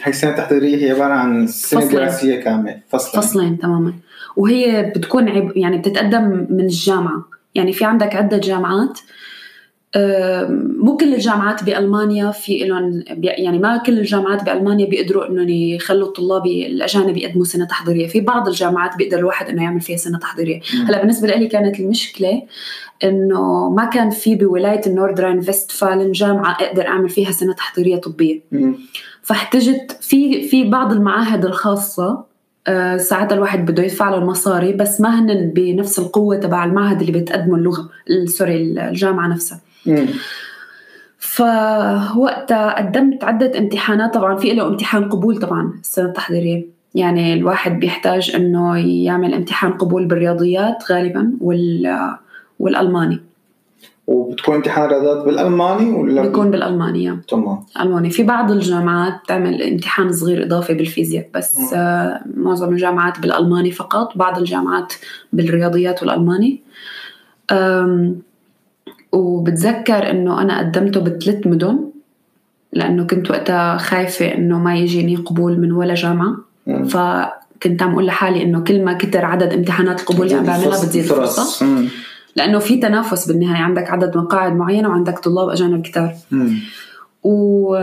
هي 0.02 0.08
السنة 0.08 0.32
التحضيرية 0.32 0.86
هي 0.86 0.92
عبارة 0.92 1.14
عن 1.14 1.48
سنة 1.48 1.92
دراسية 1.92 2.40
كاملة. 2.40 2.80
فصلين 2.90 3.22
فصلين 3.22 3.58
تماما. 3.58 3.94
وهي 4.36 4.94
بتكون 4.96 5.30
عب... 5.30 5.52
يعني 5.56 5.78
بتتقدم 5.78 6.48
من 6.50 6.60
الجامعة. 6.60 7.26
يعني 7.56 7.74
في 7.74 7.86
عندك 7.86 8.16
عدة 8.16 8.38
جامعات 8.38 9.00
مو 10.80 10.98
كل 10.98 11.14
الجامعات 11.14 11.64
بألمانيا 11.64 12.32
في 12.32 12.58
لهم 12.60 13.04
يعني 13.18 13.60
ما 13.60 13.78
كل 13.78 14.00
الجامعات 14.00 14.44
بألمانيا 14.44 14.86
بيقدروا 14.86 15.28
إنهم 15.28 15.50
يخلوا 15.50 16.08
الطلاب 16.08 16.46
الأجانب 16.46 17.18
يقدموا 17.18 17.46
سنة 17.46 17.66
تحضيرية، 17.66 18.08
في 18.08 18.20
بعض 18.20 18.48
الجامعات 18.48 18.98
بيقدر 18.98 19.18
الواحد 19.18 19.50
إنه 19.50 19.64
يعمل 19.64 19.82
فيها 19.82 19.98
سنة 19.98 20.20
تحضيرية، 20.20 20.62
هلأ 20.88 21.00
بالنسبة 21.02 21.28
لي 21.28 21.48
كانت 21.48 21.80
المشكلة 21.80 22.44
إنه 23.04 23.70
ما 23.70 23.86
كان 23.86 24.10
في 24.10 24.36
بولاية 24.36 24.82
النوردرين 24.88 25.42
فيستفالن 25.42 26.12
جامعة 26.12 26.52
أقدر 26.62 26.88
أعمل 26.88 27.10
فيها 27.10 27.32
سنة 27.32 27.54
تحضيرية 27.54 27.96
طبية. 27.96 28.42
فاحتجت 29.22 29.98
في 30.02 30.48
في 30.48 30.64
بعض 30.64 30.92
المعاهد 30.94 31.46
الخاصة 31.46 32.24
آه، 32.68 32.98
ساعات 32.98 33.34
الواحد 33.34 33.66
بده 33.72 33.84
يدفع 33.84 34.10
له 34.10 34.18
المصاري 34.18 34.74
بس 34.74 35.02
ما 35.02 35.20
هن 35.20 35.52
بنفس 35.56 36.00
القوة 36.00 36.38
تبع 36.38 36.66
المعهد 36.66 37.02
اللي 37.02 37.20
بتقدمه 37.20 37.56
اللغة 37.56 37.90
سوري 38.26 38.56
الجامعة 38.62 39.28
نفسها. 39.28 39.60
فوقتها 41.20 42.78
قدمت 42.78 43.24
عدة 43.24 43.60
امتحانات 43.60 44.14
طبعا 44.14 44.36
في 44.36 44.54
له 44.54 44.68
امتحان 44.68 45.10
قبول 45.10 45.40
طبعا 45.40 45.74
السنة 45.82 46.06
التحضيرية. 46.06 46.66
يعني 46.96 47.34
الواحد 47.34 47.80
بيحتاج 47.80 48.32
إنه 48.36 48.78
يعمل 49.04 49.34
امتحان 49.34 49.72
قبول 49.72 50.06
بالرياضيات 50.06 50.92
غالبا 50.92 51.34
وال 51.42 52.00
والألماني. 52.60 53.22
وبتكون 54.08 54.56
امتحان 54.56 54.86
الرياضيات 54.86 55.26
بالألماني 55.26 55.92
ولا؟ 55.92 56.22
بيكون 56.22 56.52
بالألماني 56.52 57.20
تمام. 57.28 57.60
ألماني. 57.82 58.10
في 58.10 58.24
بعض 58.24 58.52
الجامعات 58.52 59.14
بتعمل 59.24 59.64
امتحان 59.64 60.12
صغير 60.12 60.44
إضافي 60.44 60.74
بالفيزياء 60.74 61.30
بس 61.34 61.74
آه 61.74 62.22
معظم 62.36 62.70
الجامعات 62.70 63.20
بالألماني 63.20 63.72
فقط 63.72 64.18
بعض 64.18 64.38
الجامعات 64.38 64.94
بالرياضيات 65.34 66.04
والألماني. 66.04 66.62
وبتذكر 69.12 70.12
إنه 70.12 70.42
أنا 70.42 70.60
قدمته 70.60 71.00
بثلاث 71.00 71.48
مدن 71.48 71.80
لأنه 72.74 73.04
كنت 73.04 73.32
وقتها 73.32 73.78
خايفة 73.78 74.34
إنه 74.34 74.60
ما 74.60 74.76
يجيني 74.76 75.16
قبول 75.16 75.60
من 75.60 75.72
ولا 75.72 75.94
جامعة. 75.94 76.38
مم. 76.68 76.86
فكنت 76.86 77.84
عم 77.84 77.92
أقول 77.92 78.06
لحالي 78.06 78.44
إنه 78.44 78.60
كل 78.64 78.86
ما 78.86 78.94
كتر 78.94 79.26
عدد 79.26 79.54
امتحانات 79.54 80.00
القبول 80.00 80.26
اللي 80.26 80.38
عم 80.38 80.46
بعملها 80.46 80.84
بتزيد 80.84 81.04
الفرصه 81.04 81.86
لأنه 82.36 82.60
في 82.60 82.78
تنافس 82.78 83.28
بالنهاية 83.28 83.64
عندك 83.64 83.90
عدد 83.90 84.18
مقاعد 84.18 84.56
معينه 84.56 84.90
وعندك 84.90 85.20
طلاب 85.20 85.50
أجانب 85.50 85.82
كتار. 85.82 86.14
و 87.24 87.76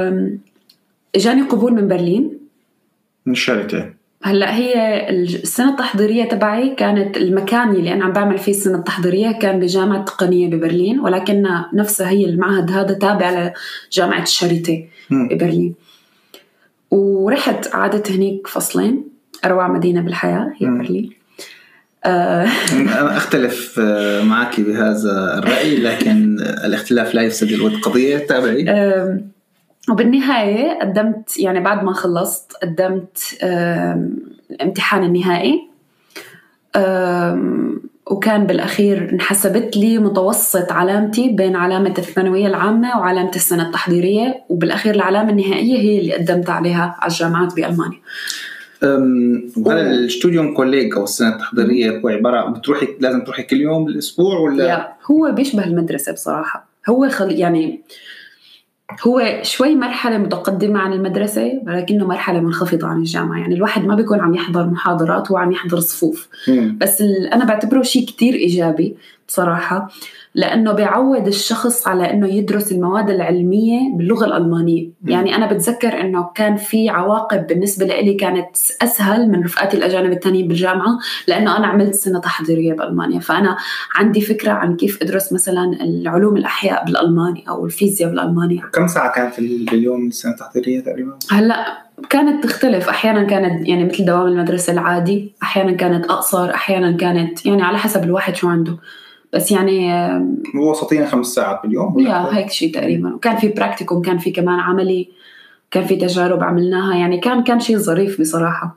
إجاني 1.17 1.43
قبول 1.43 1.73
من 1.73 1.89
برلين. 1.89 2.39
من 3.27 3.33
الشركة. 3.33 3.95
هلا 4.27 4.57
هي 4.57 4.75
السنة 5.11 5.71
التحضيرية 5.71 6.25
تبعي 6.25 6.75
كانت 6.75 7.17
المكان 7.17 7.71
اللي 7.71 7.93
أنا 7.93 8.05
عم 8.05 8.13
بعمل 8.13 8.39
فيه 8.39 8.53
السنة 8.53 8.79
التحضيرية 8.79 9.33
كان 9.33 9.61
بجامعة 9.61 10.01
التقنيه 10.01 10.49
ببرلين 10.49 11.01
ولكن 11.01 11.47
نفسها 11.75 12.09
هي 12.09 12.25
المعهد 12.25 12.71
هذا 12.71 12.93
تابع 12.95 13.53
لجامعة 13.93 14.23
الشاريتي 14.23 14.89
ببرلين. 15.11 15.75
ورحت 16.91 17.69
قعدت 17.69 18.11
هنيك 18.11 18.47
فصلين 18.47 19.05
أروع 19.45 19.69
مدينة 19.69 20.01
بالحياة 20.01 20.53
هي 20.61 20.67
برلين 20.67 21.11
آه. 22.05 22.49
أنا 22.73 23.17
أختلف 23.17 23.81
آه، 23.81 24.23
معك 24.23 24.61
بهذا 24.61 25.39
الرأي 25.39 25.77
لكن 25.77 26.37
الاختلاف 26.67 27.15
لا 27.15 27.23
يفسد 27.23 27.53
الود 27.53 27.75
قضية 27.75 28.19
تابعي 28.19 28.65
وبالنهاية 29.91 30.79
قدمت 30.81 31.39
يعني 31.39 31.61
بعد 31.61 31.85
ما 31.85 31.93
خلصت 31.93 32.53
قدمت 32.63 33.19
الامتحان 34.51 35.05
النهائي. 35.05 35.69
وكان 38.07 38.47
بالأخير 38.47 39.11
انحسبت 39.13 39.77
لي 39.77 39.99
متوسط 39.99 40.73
علامتي 40.73 41.29
بين 41.29 41.57
علامة 41.57 41.95
الثانوية 41.99 42.47
العامة 42.47 42.99
وعلامة 42.99 43.31
السنة 43.37 43.67
التحضيرية 43.67 44.45
وبالأخير 44.49 44.95
العلامة 44.95 45.31
النهائية 45.31 45.79
هي 45.79 46.01
اللي 46.01 46.15
قدمت 46.15 46.51
عليها 46.51 46.97
على 46.99 47.13
الجامعات 47.13 47.55
بألمانيا. 47.55 47.99
وهل 49.57 49.79
الستوديوم 49.79 50.55
كوليج 50.55 50.95
أو 50.95 51.05
السنة 51.05 51.29
التحضيرية 51.29 52.01
هو 52.01 52.09
عبارة 52.09 52.51
بتروحي 52.51 52.89
لازم 53.01 53.25
تروحي 53.25 53.43
كل 53.43 53.61
يوم 53.61 53.85
بالاسبوع 53.85 54.39
ولا؟ 54.39 54.63
لا 54.63 54.93
هو 55.11 55.33
بيشبه 55.33 55.65
المدرسة 55.65 56.13
بصراحة. 56.13 56.67
هو 56.89 57.09
خل 57.09 57.33
يعني 57.33 57.81
هو 59.03 59.39
شوي 59.43 59.75
مرحلة 59.75 60.19
متقدمة 60.19 60.81
عن 60.81 60.93
المدرسة 60.93 61.63
ولكنه 61.67 62.07
مرحلة 62.07 62.41
منخفضة 62.41 62.87
عن 62.87 62.99
الجامعة. 62.99 63.39
يعني 63.39 63.55
الواحد 63.55 63.85
ما 63.85 63.95
بيكون 63.95 64.21
عم 64.21 64.35
يحضر 64.35 64.67
محاضرات 64.67 65.31
وعم 65.31 65.53
يحضر 65.53 65.81
صفوف. 65.81 66.29
مم. 66.49 66.79
بس 66.81 67.01
أنا 67.33 67.45
بعتبره 67.45 67.83
شيء 67.83 68.07
كتير 68.07 68.35
إيجابي 68.35 68.97
بصراحة. 69.29 69.91
لأنه 70.35 70.73
بيعود 70.73 71.27
الشخص 71.27 71.89
على 71.89 72.11
أنه 72.11 72.29
يدرس 72.29 72.73
المواد 72.73 73.11
العلمية 73.11 73.97
باللغة 73.97 74.25
الألمانية. 74.25 74.89
م. 75.03 75.11
يعني 75.11 75.37
أنا 75.37 75.53
بتذكر 75.53 76.01
أنه 76.01 76.31
كان 76.35 76.57
في 76.57 76.89
عواقب 76.89 77.47
بالنسبة 77.47 77.87
لي 77.87 78.15
كانت 78.15 78.57
أسهل 78.83 79.31
من 79.31 79.45
رفقاتي 79.45 79.77
الأجانب 79.77 80.13
التانيين 80.13 80.49
بالجامعة 80.49 80.99
لأنه 81.29 81.57
أنا 81.57 81.67
عملت 81.67 81.95
سنة 81.95 82.21
تحضيرية 82.21 82.73
بألمانيا. 82.73 83.21
فأنا 83.21 83.57
عندي 83.95 84.21
فكرة 84.21 84.53
عن 84.53 84.77
كيف 84.77 85.03
أدرس 85.03 85.33
مثلا 85.33 85.73
العلوم 85.81 86.37
الأحياء 86.37 86.85
بالألماني 86.85 87.45
أو 87.49 87.67
الفيزياء 87.67 88.11
بالألماني 88.11 88.63
كم 88.73 88.87
ساعة 88.87 89.13
كانت 89.13 89.41
باليوم 89.41 90.07
السنة 90.07 90.33
التحضيرية 90.33 90.81
تقريبا؟ 90.81 91.19
هلأ 91.31 91.85
كانت 92.11 92.45
تختلف. 92.45 92.89
أحيانا 92.89 93.25
كانت 93.25 93.69
يعني 93.69 93.85
مثل 93.85 94.05
دوام 94.05 94.27
المدرسة 94.27 94.73
العادي 94.73 95.33
أحيانا 95.43 95.73
كانت 95.73 96.05
أقصر 96.05 96.51
أحيانا 96.51 96.97
كانت 96.97 97.47
يعني 97.47 97.63
على 97.63 97.79
حسب 97.79 98.05
الواحد 98.05 98.37
شو 98.37 98.49
عنده. 98.49 98.77
بس 99.35 99.53
يعني 99.53 99.93
وسطيا 100.55 101.07
خمس 101.07 101.27
ساعات 101.27 101.61
باليوم 101.63 101.99
يا 101.99 102.37
هيك 102.37 102.51
شيء 102.51 102.75
تقريبا. 102.75 103.15
وكان 103.15 103.37
في 103.37 103.49
براكتيكوم 103.49 104.03
كان 104.03 104.19
في 104.19 104.31
كمان 104.31 104.61
عملي 104.61 105.09
كان 105.71 105.85
في 105.85 105.97
تجارب 105.97 106.43
عملناها. 106.43 106.97
يعني 106.97 107.21
كان 107.21 107.43
كان 107.43 107.61
شيء 107.61 107.77
ظريف 107.77 108.21
بصراحة. 108.21 108.77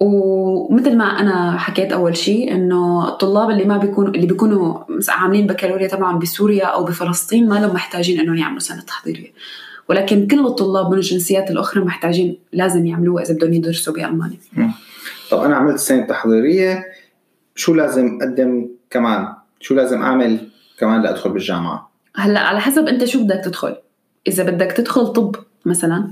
ومثل 0.00 0.96
ما 0.96 1.04
أنا 1.04 1.58
حكيت 1.58 1.92
أول 1.92 2.16
شيء 2.16 2.54
إنه 2.54 3.08
الطلاب 3.08 3.50
اللي 3.50 3.64
ما 3.64 3.76
بيكونوا 3.76 4.10
اللي 4.10 4.26
بيكونوا 4.26 4.78
عاملين 5.08 5.46
بكالوريا 5.46 5.88
طبعا 5.88 6.18
بسوريا 6.18 6.64
أو 6.64 6.84
بفلسطين 6.84 7.48
ما 7.48 7.54
لهم 7.54 7.74
محتاجين 7.74 8.20
إنهم 8.20 8.36
يعملوا 8.36 8.58
سنة 8.58 8.80
تحضيرية. 8.80 9.32
ولكن 9.88 10.26
كل 10.26 10.46
الطلاب 10.46 10.90
من 10.90 10.98
الجنسيات 10.98 11.50
الأخرى 11.50 11.84
محتاجين 11.84 12.38
لازم 12.52 12.86
يعملوها 12.86 13.22
إذا 13.22 13.34
بدهم 13.34 13.52
يدرسوا 13.52 13.94
بألمانيا. 13.94 14.38
طب 15.30 15.38
أنا 15.38 15.56
عملت 15.56 15.78
سنة 15.78 16.06
تحضيرية 16.06 16.84
شو 17.54 17.74
لازم 17.74 18.18
أقدم 18.22 18.68
كمان؟ 18.90 19.39
شو 19.60 19.74
لازم 19.74 20.02
أعمل 20.02 20.38
كمان 20.78 21.02
لأدخل 21.02 21.30
بالجامعة؟ 21.30 21.90
هلأ 22.16 22.40
على 22.40 22.60
حسب 22.60 22.88
أنت 22.88 23.04
شو 23.04 23.24
بدك 23.24 23.40
تدخل. 23.44 23.76
إذا 24.26 24.44
بدك 24.44 24.72
تدخل 24.72 25.06
طب 25.06 25.36
مثلا 25.66 26.10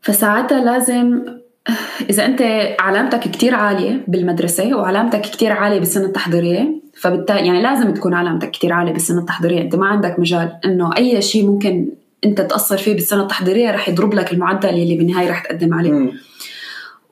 فساعتها 0.00 0.64
لازم 0.64 1.22
إذا 2.10 2.26
أنت 2.26 2.42
علامتك 2.80 3.20
كتير 3.20 3.54
عالية 3.54 4.04
بالمدرسة 4.08 4.76
وعلامتك 4.76 5.20
كتير 5.20 5.52
عالية 5.52 5.78
بالسنه 5.78 6.04
التحضيرية 6.04 6.80
فبالتالي 6.94 7.46
يعني 7.46 7.62
لازم 7.62 7.94
تكون 7.94 8.14
علامتك 8.14 8.50
كتير 8.50 8.72
عالية 8.72 8.92
بالسنه 8.92 9.20
التحضيرية. 9.20 9.60
أنت 9.60 9.74
ما 9.74 9.86
عندك 9.86 10.18
مجال 10.18 10.58
إنه 10.64 10.96
أي 10.96 11.22
شيء 11.22 11.46
ممكن 11.46 11.88
أنت 12.24 12.40
تأثر 12.40 12.76
فيه 12.76 12.94
بالسنه 12.94 13.22
التحضيرية 13.22 13.70
رح 13.70 13.88
يضرب 13.88 14.14
لك 14.14 14.32
المعدل 14.32 14.68
اللي 14.68 14.96
بالنهاية 14.96 15.30
رح 15.30 15.44
تقدم 15.44 15.74
عليه. 15.74 16.12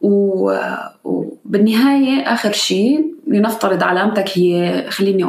و... 0.02 0.56
وبالنهايه 1.04 2.23
آخر 2.23 2.52
شيء 2.52 3.14
لنفترض 3.26 3.82
علامتك 3.82 4.38
هي 4.38 4.85
خليني 4.88 5.25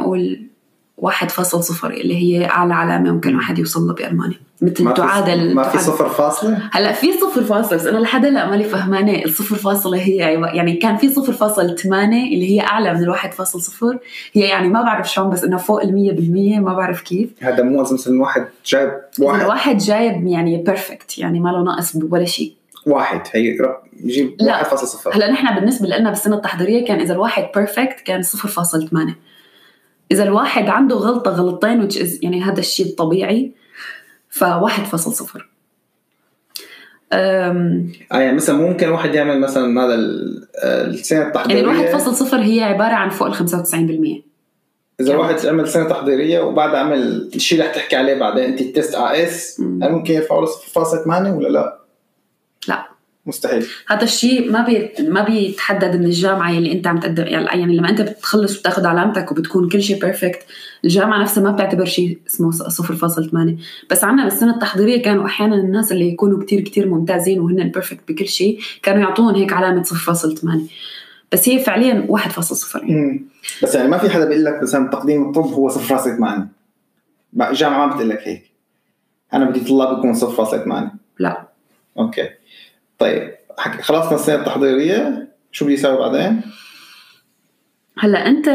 فاصل 1.30 1.64
صفر 1.64 1.90
اللي 1.90 2.16
هي 2.16 2.46
أعلى 2.46 2.74
علامة 2.74 3.12
ممكن 3.12 3.36
واحد 3.36 3.58
يوصل 3.58 3.80
لها 3.80 3.94
بألمانيا. 3.94 4.38
مثل 4.62 4.84
ما 4.84 4.92
تعادل 4.92 5.54
ما 5.54 5.62
في 5.62 5.78
صفر 5.78 6.08
فاصلة؟ 6.08 6.68
هلا 6.72 6.92
في 6.92 7.12
صفر 7.12 7.44
فاصل 7.44 7.76
بس 7.76 7.86
أنا 7.86 7.98
لحد 7.98 8.26
هلا 8.26 8.50
مالي 8.50 8.64
فهمانة 8.64 9.24
الصفر 9.24 9.56
فاصله 9.56 9.98
هي 9.98 10.16
يعني 10.54 10.76
كان 10.76 10.96
في 10.96 11.08
صفر 11.08 11.32
فاصل 11.32 11.78
ثمانية 11.78 12.34
اللي 12.34 12.50
هي 12.50 12.60
أعلى 12.60 12.94
من 12.94 13.02
الواحد 13.02 13.32
فاصل 13.32 13.60
صفر. 13.60 13.98
هي 14.32 14.42
يعني 14.42 14.68
ما 14.68 14.82
بعرف 14.82 15.10
شلون 15.10 15.30
بس 15.30 15.44
إنه 15.44 15.56
فوق 15.56 15.82
المية 15.82 16.12
بالمية 16.12 16.58
ما 16.58 16.74
بعرف 16.74 17.00
كيف. 17.02 17.30
هذا 17.40 17.62
مو 17.62 17.80
مثلا 17.80 18.20
واحد 18.20 18.46
جايب 18.66 18.90
واحد. 19.20 19.46
واحد 19.46 19.76
جايب 19.76 20.26
يعني 20.26 20.56
perfect 20.56 21.18
يعني 21.18 21.40
ما 21.40 21.48
له 21.48 21.62
ناقص 21.62 21.96
ولا 22.10 22.24
شيء. 22.24 22.52
واحد. 22.86 23.20
هي 23.32 23.58
يجيب 24.04 24.36
1.0 24.42 25.16
هلا 25.16 25.30
نحن 25.30 25.54
بالنسبة 25.54 25.88
لنا 25.88 26.10
بالسنة 26.10 26.36
التحضيرية 26.36 26.86
كان 26.86 27.00
إذا 27.00 27.14
الواحد 27.14 27.48
perfect 27.54 28.00
كان 28.00 28.22
0.8 28.22 29.12
إذا 30.12 30.22
الواحد 30.22 30.68
عنده 30.68 30.96
غلطة 30.96 31.30
غلطتين 31.30 31.88
which 31.88 31.94
is 31.94 32.22
يعني 32.22 32.42
هذا 32.42 32.60
الشيء 32.60 32.86
الطبيعي 32.86 33.52
ف 34.28 34.44
1.0 34.44 35.42
آه 37.12 37.82
يعني 38.12 38.32
مثلا 38.32 38.56
ممكن 38.56 38.88
واحد 38.88 39.14
يعمل 39.14 39.40
مثلا 39.40 39.84
هذا 39.84 39.94
السنة 40.64 41.26
التحضيرية. 41.26 41.62
يعني 41.62 41.72
الواحد 41.72 41.92
فاصل 41.92 42.14
صفر 42.14 42.38
هي 42.38 42.62
عبارة 42.62 42.94
عن 42.94 43.08
فوق 43.08 43.28
ال 43.28 43.34
95% 43.34 44.34
إذا 45.00 45.12
الواحد 45.12 45.46
عمل 45.46 45.68
سنة 45.68 45.88
تحضيرية 45.88 46.40
وبعد 46.40 46.74
عمل 46.74 47.30
الشيء 47.34 47.58
اللي 47.58 47.70
رح 47.70 47.76
تحكي 47.76 47.96
عليه 47.96 48.14
بعدين 48.14 48.44
انت 48.44 48.60
ال 48.60 48.94
TestAS 48.94 49.60
هل 49.60 49.92
ممكن 49.92 50.14
يرفعوا 50.14 50.40
له 50.40 50.46
0.8 50.46 51.08
ولا 51.08 51.48
لا؟ 51.48 51.83
لا. 52.68 52.94
مستحيل. 53.26 53.66
هذا 53.88 54.02
الشيء 54.02 54.50
ما 54.50 54.64
بي 54.64 54.90
ما 54.98 55.24
بيتحدد 55.24 55.96
من 55.96 56.04
الجامعة 56.04 56.50
اللي 56.50 56.72
أنت 56.72 56.86
عم 56.86 57.00
تقدم 57.00 57.26
يعني 57.26 57.76
لما 57.76 57.88
أنت 57.88 58.00
بتخلص 58.00 58.56
وبتاخذ 58.56 58.86
علامتك 58.86 59.32
وبتكون 59.32 59.68
كل 59.68 59.82
شيء 59.82 60.00
perfect 60.00 60.46
الجامعة 60.84 61.22
نفسها 61.22 61.42
ما 61.42 61.50
بتعتبر 61.50 61.84
شيء 61.84 62.18
اسمه 62.26 62.52
0.8 62.52 63.90
بس 63.90 64.04
عنا 64.04 64.24
بالسنة 64.24 64.54
التحضيرية 64.54 65.02
كانوا 65.02 65.26
أحيانا 65.26 65.54
الناس 65.54 65.92
اللي 65.92 66.08
يكونوا 66.08 66.44
كتير 66.44 66.60
كتير 66.60 66.88
ممتازين 66.88 67.40
وهن 67.40 67.68
perfect 67.68 68.00
بكل 68.08 68.28
شيء 68.28 68.58
كانوا 68.82 69.00
يعطوهم 69.00 69.34
هيك 69.34 69.52
علامة 69.52 69.82
0.8 69.82 70.48
بس 71.32 71.48
هي 71.48 71.58
فعليا 71.58 72.06
1.0 72.10 72.76
يعني. 72.76 73.24
بس 73.62 73.74
يعني 73.74 73.88
ما 73.88 73.98
في 73.98 74.10
حدا 74.10 74.24
بيقول 74.24 74.44
لك 74.44 74.62
مثلا 74.62 74.90
تقديم 74.90 75.28
الطب 75.28 75.52
هو 75.52 75.70
0.8 75.70 75.74
الجامعة 77.50 77.86
ما 77.86 77.92
بتقول 77.92 78.08
لك 78.08 78.28
هيك. 78.28 78.50
أنا 79.34 79.44
بدي 79.44 79.60
طلاب 79.60 79.98
يكونوا 79.98 80.14
0.8 80.14 80.84
لا. 81.18 81.48
okay. 81.98 82.28
طيب 83.04 83.30
خلصنا 83.80 84.14
السنة 84.14 84.34
التحضيرية. 84.34 85.28
شو 85.52 85.64
بدي 85.64 85.74
يساوي 85.74 85.98
بعدين؟ 85.98 86.40
هلا 87.98 88.18
أنت 88.26 88.50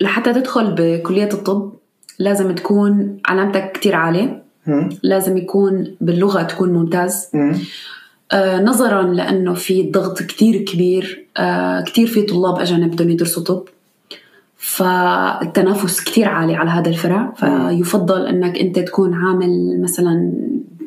لحتى 0.00 0.32
تدخل 0.32 0.74
بكلية 0.78 1.28
الطب 1.32 1.72
لازم 2.18 2.54
تكون 2.54 3.18
علامتك 3.26 3.72
كتير 3.72 3.94
عالية. 3.94 4.42
لازم 5.02 5.36
يكون 5.36 5.96
باللغة 6.00 6.42
تكون 6.42 6.72
ممتاز. 6.72 7.30
آه 8.32 8.60
نظرا 8.60 9.02
لأنه 9.02 9.54
في 9.54 9.90
ضغط 9.90 10.22
كتير 10.22 10.62
كبير. 10.62 11.26
آه 11.36 11.80
كتير 11.80 12.06
في 12.06 12.22
طلاب 12.22 12.58
اجانب 12.58 12.90
بدهم 12.90 13.10
يدرسوا 13.10 13.44
طب. 13.44 13.64
فالتنافس 14.56 16.00
كتير 16.00 16.28
عالي 16.28 16.54
على 16.54 16.70
هذا 16.70 16.88
الفرع. 16.88 17.32
فيفضل 17.36 18.26
إنك 18.26 18.58
أنت 18.58 18.78
تكون 18.78 19.14
عامل 19.14 19.82
مثلا 19.82 20.32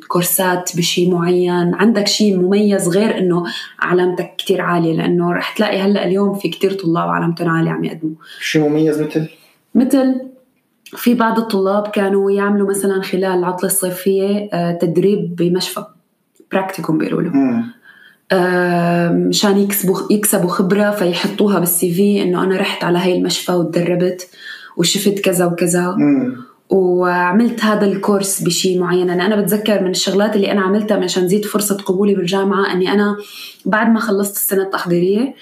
كورسات 0.07 0.77
بشيء 0.77 1.11
معين. 1.11 1.73
عندك 1.73 2.07
شيء 2.07 2.37
مميز 2.37 2.87
غير 2.87 3.17
إنه 3.17 3.43
علامتك 3.79 4.35
كتير 4.37 4.61
عالية؟ 4.61 4.93
لأنه 4.93 5.33
رح 5.33 5.55
تلاقي 5.57 5.79
هلأ 5.79 6.05
اليوم 6.05 6.33
في 6.33 6.49
كتير 6.49 6.73
طلاب 6.73 7.09
علامتهم 7.09 7.49
عالية 7.49 7.71
عم 7.71 7.83
يقدموا. 7.83 8.15
شيء 8.41 8.69
مميز 8.69 9.01
مثل؟ 9.01 9.27
مثل 9.75 10.15
في 10.85 11.13
بعض 11.13 11.39
الطلاب 11.39 11.87
كانوا 11.87 12.31
يعملوا 12.31 12.69
مثلا 12.69 13.01
خلال 13.01 13.25
العطلة 13.25 13.69
الصيفية 13.69 14.49
آه، 14.53 14.71
تدريب 14.71 15.35
بمشفى 15.35 15.85
Praktikum 16.51 16.97
بيقولوا 16.97 17.21
له 17.21 17.63
مشان 19.11 19.57
يكسبوا 19.57 19.99
يكسبوا 20.11 20.49
خبرة 20.49 20.91
فيحطوها 20.91 21.59
بال 21.59 21.93
CV 21.93 22.21
إنه 22.21 22.43
أنا 22.43 22.57
رحت 22.57 22.83
على 22.83 22.97
هاي 22.97 23.17
المشفى 23.17 23.51
وتدربت 23.51 24.29
وشفت 24.77 25.19
كذا 25.19 25.45
وكذا. 25.45 25.95
مم. 25.97 26.37
وعملت 26.69 27.63
هذا 27.63 27.85
ال 27.85 27.93
course 27.93 28.41
بشيء 28.41 28.79
معين 28.79 29.09
أنا, 29.09 29.25
أنا 29.25 29.41
بتذكر 29.41 29.83
من 29.83 29.89
الشغلات 29.89 30.35
اللي 30.35 30.51
أنا 30.51 30.61
عملتها 30.61 30.97
مشان 30.97 31.27
زيد 31.27 31.45
فرصة 31.45 31.77
قبولي 31.77 32.15
بالجامعة 32.15 32.73
أني 32.73 32.91
أنا 32.91 33.17
بعد 33.65 33.89
ما 33.89 33.99
خلصت 33.99 34.35
السنة 34.35 34.63
التحضيرية 34.63 35.33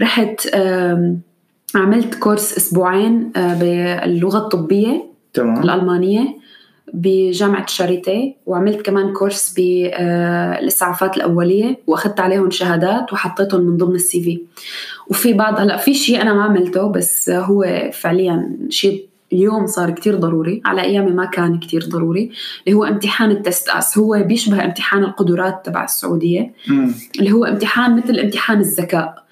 رحت 0.00 0.48
عملت 1.74 2.14
كورس 2.14 2.56
أسبوعين 2.56 3.32
آه، 3.36 3.54
باللغة 3.54 4.38
الطبية 4.38 5.04
تمام. 5.32 5.62
الألمانية 5.62 6.36
بجامعة 6.94 7.66
شاريتي 7.66 8.36
وعملت 8.46 8.82
كمان 8.86 9.12
كورس 9.12 9.54
بالإسعافات 9.56 11.10
آه، 11.10 11.16
الأولية 11.16 11.78
وأخذت 11.86 12.20
عليهم 12.20 12.50
شهادات 12.50 13.12
وحطيتهم 13.12 13.60
من 13.60 13.76
ضمن 13.76 13.94
السي 13.94 14.22
في 14.22 14.42
وفي 15.10 15.32
بعض 15.32 15.60
هلا 15.60 15.76
في 15.76 15.94
شيء 15.94 16.22
أنا 16.22 16.34
ما 16.34 16.42
عملته 16.42 16.88
بس 16.88 17.30
هو 17.30 17.90
فعليا 17.92 18.56
شيء 18.68 19.08
اليوم 19.32 19.66
صار 19.66 19.90
كتير 19.90 20.16
ضروري 20.16 20.62
على 20.64 20.82
أيامي 20.82 21.10
ما 21.10 21.24
كان 21.24 21.58
كتير 21.58 21.84
ضروري 21.84 22.30
اللي 22.66 22.78
هو 22.78 22.84
امتحان 22.84 23.30
التست 23.30 23.68
أس. 23.68 23.98
هو 23.98 24.22
بيشبه 24.22 24.64
امتحان 24.64 25.04
القدرات 25.04 25.66
تبع 25.66 25.84
السعودية 25.84 26.52
م. 26.68 26.90
اللي 27.18 27.32
هو 27.32 27.44
امتحان 27.44 27.96
مثل 27.96 28.18
امتحان 28.18 28.60
الذكاء. 28.60 29.26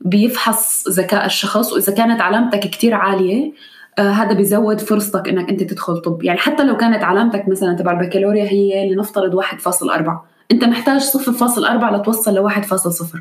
بيفحص 0.00 0.88
ذكاء 0.88 1.26
الشخص 1.26 1.72
وإذا 1.72 1.94
كانت 1.94 2.20
علامتك 2.20 2.60
كتير 2.60 2.94
عالية 2.94 3.52
آه 3.98 4.10
هذا 4.10 4.32
بيزود 4.32 4.80
فرصتك 4.80 5.28
إنك 5.28 5.48
أنت 5.50 5.62
تدخل 5.62 5.96
طب. 5.98 6.22
يعني 6.22 6.38
حتى 6.38 6.64
لو 6.64 6.76
كانت 6.76 7.04
علامتك 7.04 7.48
مثلا 7.48 7.76
تبع 7.76 8.00
البكالوريا 8.00 8.44
هي 8.44 8.94
لنفترض 8.94 9.42
1.4 9.42 10.10
أنت 10.52 10.64
محتاج 10.64 11.00
0.4 11.00 11.92
لتوصل 11.92 12.34
ل 12.34 12.50
1.0 12.50 13.18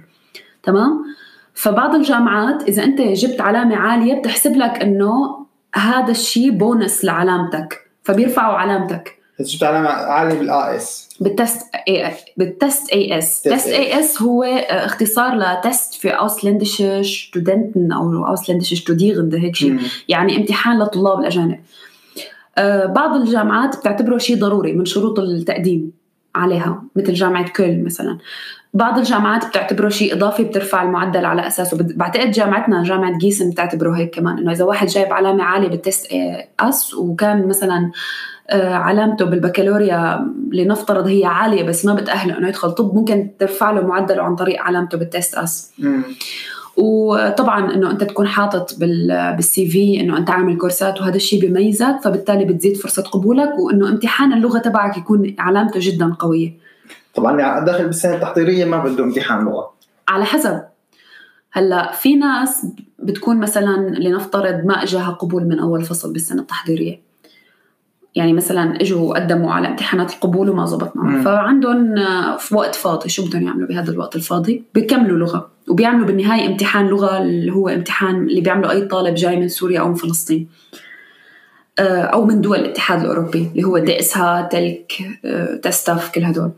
تمام؟ 0.63 1.05
فبعض 1.53 1.95
الجامعات 1.95 2.63
إذا 2.63 2.83
أنت 2.83 3.01
جبت 3.01 3.41
علامة 3.41 3.75
عالية 3.75 4.19
بتحسب 4.19 4.55
لك 4.55 4.81
إنه 4.81 5.38
هذا 5.75 6.11
الشيء 6.11 6.51
بونس 6.51 7.05
لعلامتك 7.05 7.89
فبيرفعوا 8.03 8.53
علامتك. 8.53 9.19
جبت 9.39 9.63
علامة 9.63 9.89
عالية 9.89 10.39
بال 10.39 10.75
AS 10.77 11.09
بال 11.19 11.67
Test 11.87 12.11
A 12.37 12.89
بال 12.89 13.17
TestAS 13.17 13.41
TestAS 13.41 14.21
هو 14.21 14.43
اختصار 14.69 15.37
ل 15.37 15.48
Test 15.48 15.93
für 15.93 16.11
ausländische 16.11 17.07
Studenten 17.07 17.93
أو 17.93 18.35
ausländische 18.35 18.77
Studierende 18.77 19.35
هيك 19.35 19.55
شيء. 19.55 19.79
يعني 20.07 20.37
امتحان 20.37 20.79
للطلاب 20.79 21.19
الأجانب. 21.19 21.59
آه، 22.57 22.85
بعض 22.85 23.15
الجامعات 23.15 23.75
بتعتبره 23.79 24.17
شيء 24.17 24.37
ضروري 24.39 24.73
من 24.73 24.85
شروط 24.85 25.19
التقديم. 25.19 25.91
عليها 26.35 26.83
مثل 26.95 27.13
جامعة 27.13 27.49
كولن 27.49 27.83
مثلا. 27.83 28.17
بعض 28.73 28.97
الجامعات 28.97 29.45
بتعتبره 29.45 29.89
شيء 29.89 30.13
إضافي 30.13 30.43
بترفع 30.43 30.83
المعدل 30.83 31.25
على 31.25 31.47
أساسه. 31.47 31.77
بعتقد 31.81 32.31
جامعتنا 32.31 32.83
جامعة 32.83 33.17
جيسن 33.17 33.49
بتعتبره 33.49 33.97
هيك 33.97 34.15
كمان 34.15 34.37
إنه 34.37 34.51
إذا 34.51 34.63
واحد 34.65 34.87
جايب 34.87 35.13
علامة 35.13 35.43
عالية 35.43 35.67
بال 35.67 35.80
Test 35.80 36.07
أس 36.59 36.93
وكان 36.93 37.47
مثلا 37.47 37.91
آه، 38.49 38.73
علامته 38.73 39.25
بالبكالوريا 39.25 40.27
لنفترض 40.51 41.07
هي 41.07 41.25
عالية 41.25 41.63
بس 41.63 41.85
ما 41.85 41.93
بتأهله 41.93 42.37
إنه 42.37 42.47
يدخل 42.47 42.71
طب 42.71 42.95
ممكن 42.95 43.29
ترفع 43.39 43.71
له 43.71 43.87
معدله 43.87 44.23
عن 44.23 44.35
طريق 44.35 44.61
علامته 44.61 44.97
بالتست 44.97 45.35
أس. 45.35 45.71
وطبعا 46.79 47.73
إنه 47.73 47.91
أنت 47.91 48.03
تكون 48.03 48.27
حاطط 48.27 48.75
بالسي 48.79 49.69
في 49.69 49.99
إنه 49.99 50.17
أنت 50.17 50.29
عامل 50.29 50.57
كورسات 50.57 51.01
وهذا 51.01 51.15
الشيء 51.15 51.41
بيميزك 51.41 51.95
فبالتالي 52.03 52.45
بتزيد 52.45 52.77
فرصة 52.77 53.03
قبولك 53.03 53.59
وإنه 53.59 53.89
امتحان 53.89 54.33
اللغة 54.33 54.59
تبعك 54.59 54.97
يكون 54.97 55.35
علامته 55.39 55.79
جدا 55.79 56.13
قوية. 56.19 56.53
طبعا 57.15 57.59
داخل 57.59 57.85
بالسنة 57.85 58.15
التحضيرية 58.15 58.65
ما 58.65 58.83
بده 58.83 59.03
امتحان 59.03 59.45
لغة. 59.45 59.73
على 60.07 60.25
حسب. 60.25 60.61
هلأ 61.51 61.91
في 61.91 62.15
ناس 62.15 62.67
بتكون 62.99 63.39
مثلا 63.39 63.89
لنفترض 63.99 64.65
ما 64.65 64.83
إجاها 64.83 65.09
قبول 65.09 65.45
من 65.45 65.59
أول 65.59 65.83
فصل 65.83 66.13
بالسنة 66.13 66.41
التحضيرية. 66.41 67.08
يعني 68.15 68.33
مثلا 68.33 68.81
إجوا 68.81 69.13
قدموا 69.13 69.51
على 69.51 69.67
امتحانات 69.67 70.13
القبول 70.13 70.49
وما 70.49 70.65
زبط 70.65 70.95
معهم 70.95 71.21
فعندهم 71.21 71.95
في 72.37 72.55
وقت 72.55 72.75
فاضي. 72.75 73.09
شو 73.09 73.25
بدهم 73.25 73.43
يعملوا 73.43 73.67
بهذا 73.67 73.91
الوقت 73.91 74.15
الفاضي؟ 74.15 74.63
بيكملوا 74.73 75.17
لغة. 75.17 75.49
وبيعملوا 75.67 76.05
بالنهاية 76.07 76.47
امتحان 76.47 76.87
لغة 76.87 77.17
اللي 77.17 77.51
هو 77.51 77.69
امتحان 77.69 78.15
اللي 78.15 78.41
بيعمله 78.41 78.71
أي 78.71 78.81
طالب 78.81 79.15
جاي 79.15 79.37
من 79.37 79.47
سوريا 79.47 79.79
أو 79.79 79.87
من 79.87 79.95
فلسطين. 79.95 80.47
آه، 81.79 82.01
أو 82.01 82.25
من 82.25 82.41
دول 82.41 82.59
الاتحاد 82.59 83.01
الأوروبي 83.01 83.49
اللي 83.51 83.63
هو 83.63 83.77
دي 83.77 83.99
إس 83.99 84.17
ها 84.17 84.49
تلك 84.51 84.93
آه، 85.25 85.55
تستف 85.55 86.11
كل 86.11 86.23
هدول. 86.23 86.51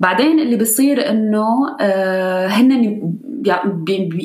بعدين 0.00 0.40
اللي 0.40 0.56
بيصير 0.56 1.10
إنه 1.10 1.76
آه، 1.80 2.46
هن 2.46 3.00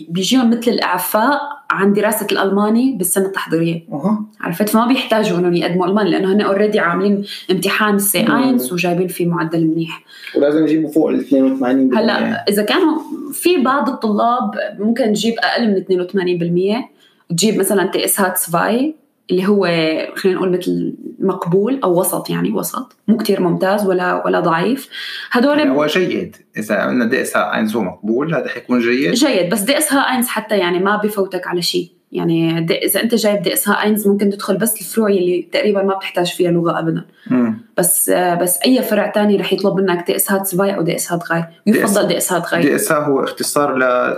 بيجيهم 0.09 0.49
مثل 0.49 0.71
الأعفاء 0.71 1.41
عن 1.71 1.93
دراسة 1.93 2.27
الألماني 2.31 2.95
بالسنة 2.97 3.25
التحضيرية. 3.25 3.83
أه. 3.91 4.25
عرفت؟ 4.41 4.69
فما 4.69 4.87
بيحتاجوا 4.87 5.37
انهم 5.37 5.53
يقدموا 5.53 5.87
الماني 5.87 6.09
لأنه 6.09 6.33
هن 6.33 6.41
already 6.41 6.79
عاملين 6.79 7.23
امتحان 7.51 7.99
C 7.99 8.19
eins 8.19 8.73
وجايبين 8.73 9.07
فيه 9.07 9.25
معدل 9.25 9.67
منيح. 9.67 10.03
ولازم 10.37 10.63
يجيبوا 10.63 10.91
فوق 10.91 11.09
ال 11.09 11.25
82% 11.25 11.97
هلأ 11.97 12.45
إذا 12.49 12.63
كانوا 12.63 12.99
في 13.31 13.57
بعض 13.57 13.89
الطلاب 13.89 14.51
ممكن 14.79 15.13
تجيب 15.13 15.35
أقل 15.39 15.85
من 15.89 16.81
82% 16.81 16.89
تجيب 17.29 17.59
مثلا 17.59 17.85
DSH 17.85 18.21
zwei 18.21 18.95
اللي 19.31 19.47
هو 19.47 19.65
خلينا 20.15 20.37
نقول 20.37 20.51
مثل 20.51 20.93
مقبول 21.23 21.79
أو 21.83 21.99
وسط 21.99 22.29
يعني 22.29 22.51
وسط. 22.51 22.95
مو 23.07 23.17
كتير 23.17 23.41
ممتاز 23.41 23.87
ولا 23.87 24.25
ولا 24.25 24.39
ضعيف. 24.39 24.89
هدول 25.31 25.59
يعني 25.59 25.71
هو 25.71 25.85
جيد. 25.85 26.37
إذا 26.57 26.85
قلنا 26.85 27.05
DSH 27.05 27.37
eins 27.37 27.75
هو 27.75 27.81
مقبول 27.81 28.35
هذا 28.35 28.49
حيكون 28.49 28.79
جيد. 28.79 29.13
جيد 29.13 29.49
بس 29.49 29.59
DSH 29.59 29.93
eins 29.93 30.27
حتى 30.27 30.57
يعني 30.57 30.79
ما 30.79 30.95
بفوتك 30.95 31.47
على 31.47 31.61
شيء. 31.61 31.91
يعني 32.11 32.59
إذا 32.59 33.03
أنت 33.03 33.15
جايب 33.15 33.41
DSH 33.41 33.69
eins 33.69 34.07
ممكن 34.07 34.29
تدخل 34.29 34.57
بس 34.57 34.81
الفروع 34.81 35.09
اللي 35.09 35.49
تقريبا 35.51 35.83
ما 35.83 35.95
بتحتاج 35.95 36.27
فيها 36.27 36.51
لغة 36.51 36.79
ابدا. 36.79 37.05
م. 37.27 37.53
بس 37.77 38.09
بس 38.09 38.59
أي 38.65 38.83
فرع 38.83 39.07
تاني 39.07 39.37
رح 39.37 39.53
يطلب 39.53 39.75
منك 39.75 40.07
DSH 40.07 40.31
zwei 40.31 40.75
أو 40.75 40.81
DSH 40.81 41.11
drei 41.11 41.45
يفضل 41.67 42.07
DSH 42.07 42.33
drei 42.33 42.61
DS 42.61 42.91
هو 42.91 43.23
اختصار 43.23 43.77
ل 43.77 44.17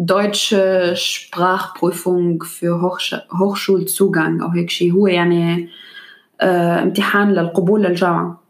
Deutsche 0.00 0.94
Sprachprüfung 0.94 2.44
für 2.56 2.74
Hochschulzugang 3.40 4.42
أو 4.42 4.48
هيك 4.48 4.70
شيء. 4.70 4.92
هو 4.92 5.06
يعني 5.06 5.68
امتحان 6.42 7.32
للقبول 7.32 7.82
للجامعة. 7.82 8.42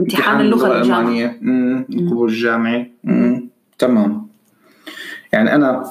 امتحان 0.00 0.40
اللغة 0.40 0.66
الألمانية 0.66 1.40
القبول 1.90 2.28
الجامعي. 2.28 2.92
تمام. 3.78 4.26
يعني 5.32 5.54
أنا 5.54 5.84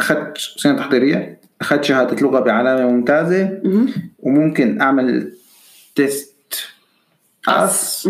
أخذت 0.00 0.38
سنة 0.38 0.76
تحضيرية 0.76 1.40
أخذت 1.60 1.84
شهادة 1.84 2.16
لغة 2.22 2.40
بعلامة 2.40 2.90
ممتازة. 2.90 3.60
مم. 3.64 3.88
وممكن 4.18 4.80
أعمل 4.80 5.32
TestAS 5.94 8.08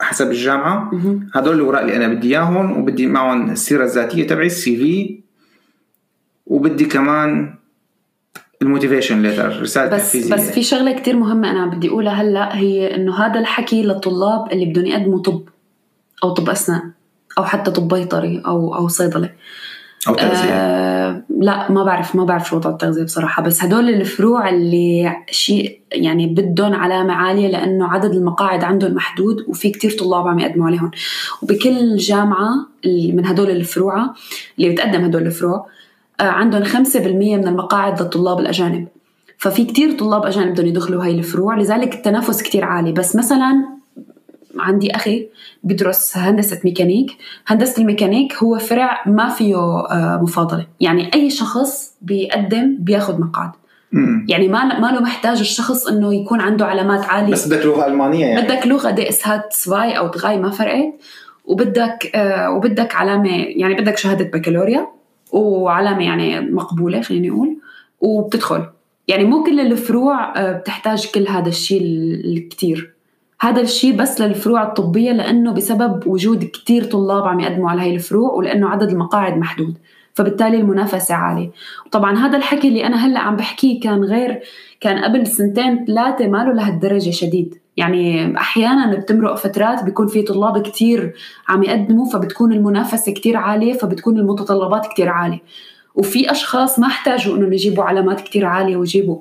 حسب 0.00 0.30
الجامعة. 0.30 0.90
هدول 1.34 1.54
الاوراق 1.54 1.80
اللي 1.80 1.96
أنا 1.96 2.08
بدي 2.08 2.28
إياهم 2.28 2.78
وبدي 2.78 3.06
معهم 3.06 3.50
السيرة 3.50 3.84
الذاتية 3.84 4.26
تبعي 4.26 4.46
ال 4.46 4.76
CV. 4.76 5.20
وبدي 6.46 6.84
كمان 6.84 7.54
ال 8.64 8.69
motivation 8.69 9.22
letter 9.22 9.62
رسالة 9.62 9.96
بس 9.96 10.02
تحفيزيه 10.02 10.34
بس 10.34 10.50
في 10.50 10.62
شغلة 10.62 10.92
كتير 10.92 11.16
مهمة 11.16 11.50
أنا 11.50 11.66
بدي 11.66 11.88
أقولها 11.88 12.12
هلأ 12.12 12.56
هي 12.56 12.94
إنه 12.94 13.26
هذا 13.26 13.40
الحكي 13.40 13.82
للطلاب 13.82 14.52
اللي 14.52 14.66
بدهم 14.66 14.86
يقدموا 14.86 15.22
طب 15.22 15.42
أو 16.24 16.30
طب 16.30 16.50
أسنان 16.50 16.92
أو 17.38 17.44
حتى 17.44 17.70
طب 17.70 17.88
بيطري 17.88 18.42
أو 18.46 18.74
أو 18.74 18.88
صيدلة. 18.88 19.30
أو 20.08 20.14
تغذية. 20.14 20.50
آه 20.50 21.22
لا 21.40 21.72
ما 21.72 21.84
بعرف 21.84 22.16
ما 22.16 22.24
بعرف 22.24 22.48
شو 22.48 22.56
وضع 22.56 22.70
التغذية 22.70 23.02
بصراحة 23.02 23.42
بس 23.42 23.64
هدول 23.64 23.88
الفروع 23.88 24.48
اللي 24.48 25.16
شيء 25.30 25.80
يعني 25.92 26.26
بدهم 26.26 26.74
علامة 26.74 27.12
عالية 27.12 27.48
لأنه 27.48 27.88
عدد 27.88 28.10
المقاعد 28.14 28.64
عندهم 28.64 28.94
محدود 28.94 29.36
وفي 29.48 29.70
كتير 29.70 29.90
طلاب 29.90 30.28
عم 30.28 30.38
يقدموا 30.38 30.66
عليهم. 30.66 30.90
وبكل 31.42 31.96
جامعة 31.96 32.66
من 32.86 33.26
هدول 33.26 33.50
الفروع 33.50 34.14
اللي 34.58 34.70
بتقدم 34.70 35.04
هدول 35.04 35.26
الفروع 35.26 35.56
آه 35.56 35.66
عندهم 36.20 36.64
5% 36.64 36.96
من 36.96 37.48
المقاعد 37.48 38.02
للطلاب 38.02 38.40
الأجانب. 38.40 38.88
ففي 39.38 39.64
كتير 39.64 39.98
طلاب 39.98 40.26
أجانب 40.26 40.52
بدهم 40.52 40.66
يدخلوا 40.66 41.04
هاي 41.04 41.10
الفروع 41.10 41.58
لذلك 41.58 41.94
التنافس 41.94 42.42
كتير 42.42 42.64
عالي. 42.64 42.92
بس 42.92 43.16
مثلا 43.16 43.74
عندي 44.58 44.96
أخي 44.96 45.28
بدرس 45.62 46.16
هندسة 46.16 46.60
ميكانيك. 46.64 47.16
هندسة 47.46 47.82
الميكانيك 47.82 48.34
هو 48.34 48.58
فرع 48.58 49.02
ما 49.06 49.28
فيه 49.28 49.56
آه، 49.56 50.20
مفاضلة. 50.22 50.66
يعني 50.80 51.10
أي 51.14 51.30
شخص 51.30 51.94
بيقدم 52.02 52.76
بياخذ 52.80 53.20
مقعد 53.20 53.50
يعني 54.28 54.48
ما 54.48 54.80
ما 54.80 54.86
له 54.86 55.00
محتاج 55.00 55.38
الشخص 55.40 55.86
إنه 55.86 56.14
يكون 56.14 56.40
عنده 56.40 56.66
علامات 56.66 57.04
عالية. 57.04 57.32
بس 57.32 57.48
بدك 57.48 57.66
لغة 57.66 57.86
ألمانية 57.86 58.26
يعني. 58.26 58.42
بدك 58.46 58.66
لغة 58.66 58.90
DSH 58.90 59.28
zwei 59.28 59.98
أو 59.98 60.06
drei 60.06 60.38
ما 60.38 60.50
فرقت. 60.50 60.94
وبدك 61.44 62.10
آه 62.14 62.50
وبدك 62.50 62.94
علامة 62.94 63.30
يعني 63.36 63.74
بدك 63.74 63.96
شهادة 63.98 64.24
بكالوريا. 64.24 64.86
وعلامة 65.34 66.04
يعني 66.04 66.40
مقبولة 66.40 67.00
خليني 67.00 67.30
أقول 67.30 67.56
وبتدخل. 68.00 68.66
يعني 69.08 69.24
مو 69.24 69.42
كل 69.42 69.60
الفروع 69.60 70.38
آه 70.38 70.52
بتحتاج 70.52 71.10
كل 71.10 71.28
هذا 71.28 71.48
الشيء 71.48 71.82
الكتير 72.24 72.94
هذا 73.40 73.60
الشيء 73.60 73.96
بس 73.96 74.20
للفروع 74.20 74.62
الطبية 74.62 75.12
لأنه 75.12 75.52
بسبب 75.52 76.06
وجود 76.06 76.44
كتير 76.44 76.84
طلاب 76.84 77.24
عم 77.24 77.40
يقدموا 77.40 77.70
على 77.70 77.82
هاي 77.82 77.94
الفروع 77.94 78.32
ولأنه 78.32 78.68
عدد 78.68 78.88
المقاعد 78.90 79.36
محدود. 79.36 79.78
فبالتالي 80.14 80.56
المنافسة 80.56 81.14
عالية. 81.14 81.50
وطبعا 81.86 82.18
هذا 82.18 82.36
الحكي 82.36 82.68
اللي 82.68 82.86
أنا 82.86 82.96
هلأ 83.06 83.20
عم 83.20 83.36
بحكيه 83.36 83.80
كان 83.80 84.04
غير 84.04 84.40
كان 84.80 85.04
قبل 85.04 85.26
سنتين 85.26 85.84
ثلاثة 85.84 86.28
ما 86.28 86.38
له 86.44 86.52
لهالدرجة 86.52 87.10
شديد. 87.10 87.58
يعني 87.76 88.36
أحيانا 88.36 88.96
بتمرق 88.96 89.34
فترات 89.34 89.84
بيكون 89.84 90.06
في 90.06 90.22
طلاب 90.22 90.62
كتير 90.62 91.14
عم 91.48 91.62
يقدموا 91.62 92.10
فبتكون 92.10 92.52
المنافسة 92.52 93.12
كتير 93.12 93.36
عالية 93.36 93.72
فبتكون 93.72 94.18
المتطلبات 94.18 94.86
كتير 94.86 95.08
عالية. 95.08 95.42
وفي 95.94 96.30
أشخاص 96.30 96.78
ما 96.78 96.86
احتاجوا 96.86 97.36
إنهم 97.36 97.52
يجيبوا 97.52 97.84
علامات 97.84 98.20
كتير 98.20 98.44
عالية 98.46 98.76
ويجيبوا 98.76 99.18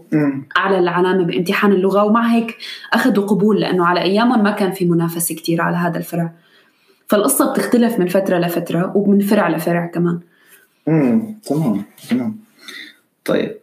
أعلى 0.58 0.80
العلامة 0.80 1.24
بامتحان 1.24 1.72
اللغة 1.72 2.04
ومع 2.04 2.28
هيك 2.28 2.58
أخذوا 2.94 3.26
قبول 3.26 3.60
لأنه 3.60 3.86
على 3.86 4.02
أيامهم 4.02 4.44
ما 4.44 4.52
كان 4.52 4.72
في 4.72 4.86
منافسة 4.86 5.36
كتير 5.36 5.62
على 5.62 5.78
هذا 5.78 5.98
الفرع. 5.98 6.32
فالقصة 7.08 7.54
بتختلف 7.54 8.00
من 8.00 8.08
فترة 8.08 8.38
لفترة 8.38 8.98
ومن 8.98 9.20
فرع 9.20 9.50
لفرع 9.50 9.86
كمان. 9.86 10.20
امم 10.88 11.36
تمام 11.46 11.84
تمام. 12.10 12.38
طيب. 13.26 13.58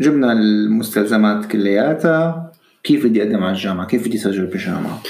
جبنا 0.00 0.32
المستلزمات 0.32 1.46
كلياتها. 1.46 2.51
كيف 2.84 3.06
بدي 3.06 3.22
أقدم 3.22 3.42
على 3.42 3.52
الجامعة؟ 3.52 3.86
كيف 3.86 4.08
بدي 4.08 4.16
أسجل 4.16 4.46
بالجامعة 4.46 5.02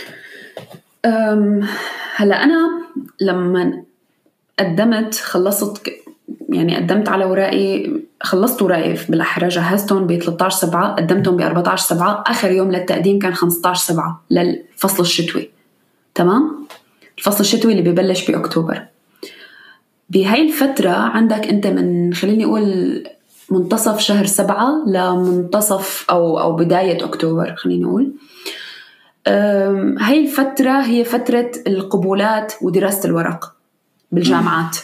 هلا 2.16 2.44
أنا 2.44 2.82
لما 3.20 3.82
قدمت 4.58 5.14
خلصت 5.14 5.88
يعني 6.48 6.76
قدمت 6.76 7.08
على 7.08 7.24
ورائي 7.24 7.92
خلصت 8.20 8.62
ورائي 8.62 8.98
بالاحرى 9.08 9.48
جهزتهم 9.48 10.06
ب 10.06 10.18
13 10.18 10.56
7 10.56 10.94
قدمتهم 10.94 11.37
ب 11.37 11.40
14 11.40 11.87
7 11.87 12.24
آخر 12.26 12.50
يوم 12.50 12.72
للتقديم 12.72 13.18
كان 13.18 13.35
15 13.35 13.80
7 13.94 14.24
للفصل 14.30 15.02
الشتوي 15.02 15.50
تمام؟ 16.14 16.66
الفصل 17.18 17.40
الشتوي 17.40 17.72
اللي 17.72 17.90
ببلش 17.90 18.30
بأكتوبر. 18.30 18.82
بهاي 20.11 20.48
الفترة 20.48 20.90
عندك 20.90 21.46
أنت 21.46 21.66
من 21.66 22.14
خليني 22.14 22.44
أقول 22.44 23.04
منتصف 23.53 23.99
شهر 23.99 24.27
سبعة 24.27 24.85
لمنتصف 24.87 26.07
أو 26.11 26.41
أو 26.41 26.57
بداية 26.57 27.05
أكتوبر 27.05 27.55
خلينا 27.57 27.87
نقول 27.87 28.12
هاي 29.99 30.25
الفترة 30.25 30.81
هي 30.81 31.05
فترة 31.05 31.51
القبولات 31.67 32.53
ودراسة 32.62 33.09
الورق 33.09 33.55
بالجامعات. 34.12 34.77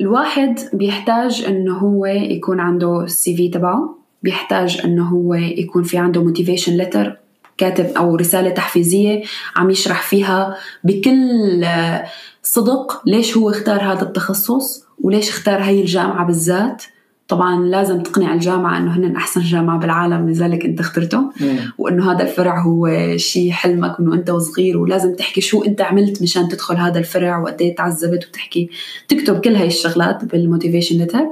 الواحد 0.00 0.58
بيحتاج 0.72 1.44
إنه 1.48 1.78
هو 1.78 2.06
يكون 2.06 2.60
عنده 2.60 3.00
ال 3.00 3.36
CV 3.36 3.48
تبعه 3.48 3.98
بيحتاج 4.22 4.80
إنه 4.84 5.08
هو 5.08 5.34
يكون 5.34 5.82
في 5.82 5.98
عنده 5.98 6.22
motivation 6.22 6.72
letter 6.72 7.16
كاتب 7.58 7.86
أو 7.96 8.16
رسالة 8.16 8.50
تحفيزية 8.50 9.22
عم 9.56 9.70
يشرح 9.70 10.02
فيها 10.02 10.56
بكل 10.84 11.64
آه، 11.64 12.04
صدق 12.42 13.02
ليش 13.06 13.36
هو 13.36 13.50
اختار 13.50 13.92
هذا 13.92 14.02
التخصص 14.02 14.84
وليش 15.00 15.28
اختار 15.28 15.62
هاي 15.62 15.80
الجامعة 15.80 16.26
بالذات. 16.26 16.82
طبعا 17.28 17.64
لازم 17.64 18.02
تقنع 18.02 18.34
الجامعة 18.34 18.78
إنه 18.78 18.96
هن 18.96 19.16
أحسن 19.16 19.40
جامعة 19.40 19.78
بالعالم 19.78 20.30
لذلك 20.30 20.64
أنت 20.64 20.80
اخترته. 20.80 21.30
وإنه 21.78 22.12
هذا 22.12 22.22
الفرع 22.22 22.60
هو 22.60 22.90
شيء 23.16 23.50
حلمك 23.50 23.96
انه 24.00 24.14
انت 24.14 24.30
وصغير 24.30 24.78
ولازم 24.78 25.14
تحكي 25.14 25.40
شو 25.40 25.64
أنت 25.64 25.80
عملت 25.80 26.22
مشان 26.22 26.48
تدخل 26.48 26.76
هذا 26.76 26.98
الفرع 26.98 27.38
وقد 27.38 27.62
إيه 27.62 27.76
تعذبت 27.76 28.26
وتحكي 28.28 28.70
تكتب 29.08 29.40
كل 29.40 29.56
هاي 29.56 29.66
الشغلات 29.66 30.24
بال 30.24 30.36
motivation 30.36 30.98
letter 30.98 31.26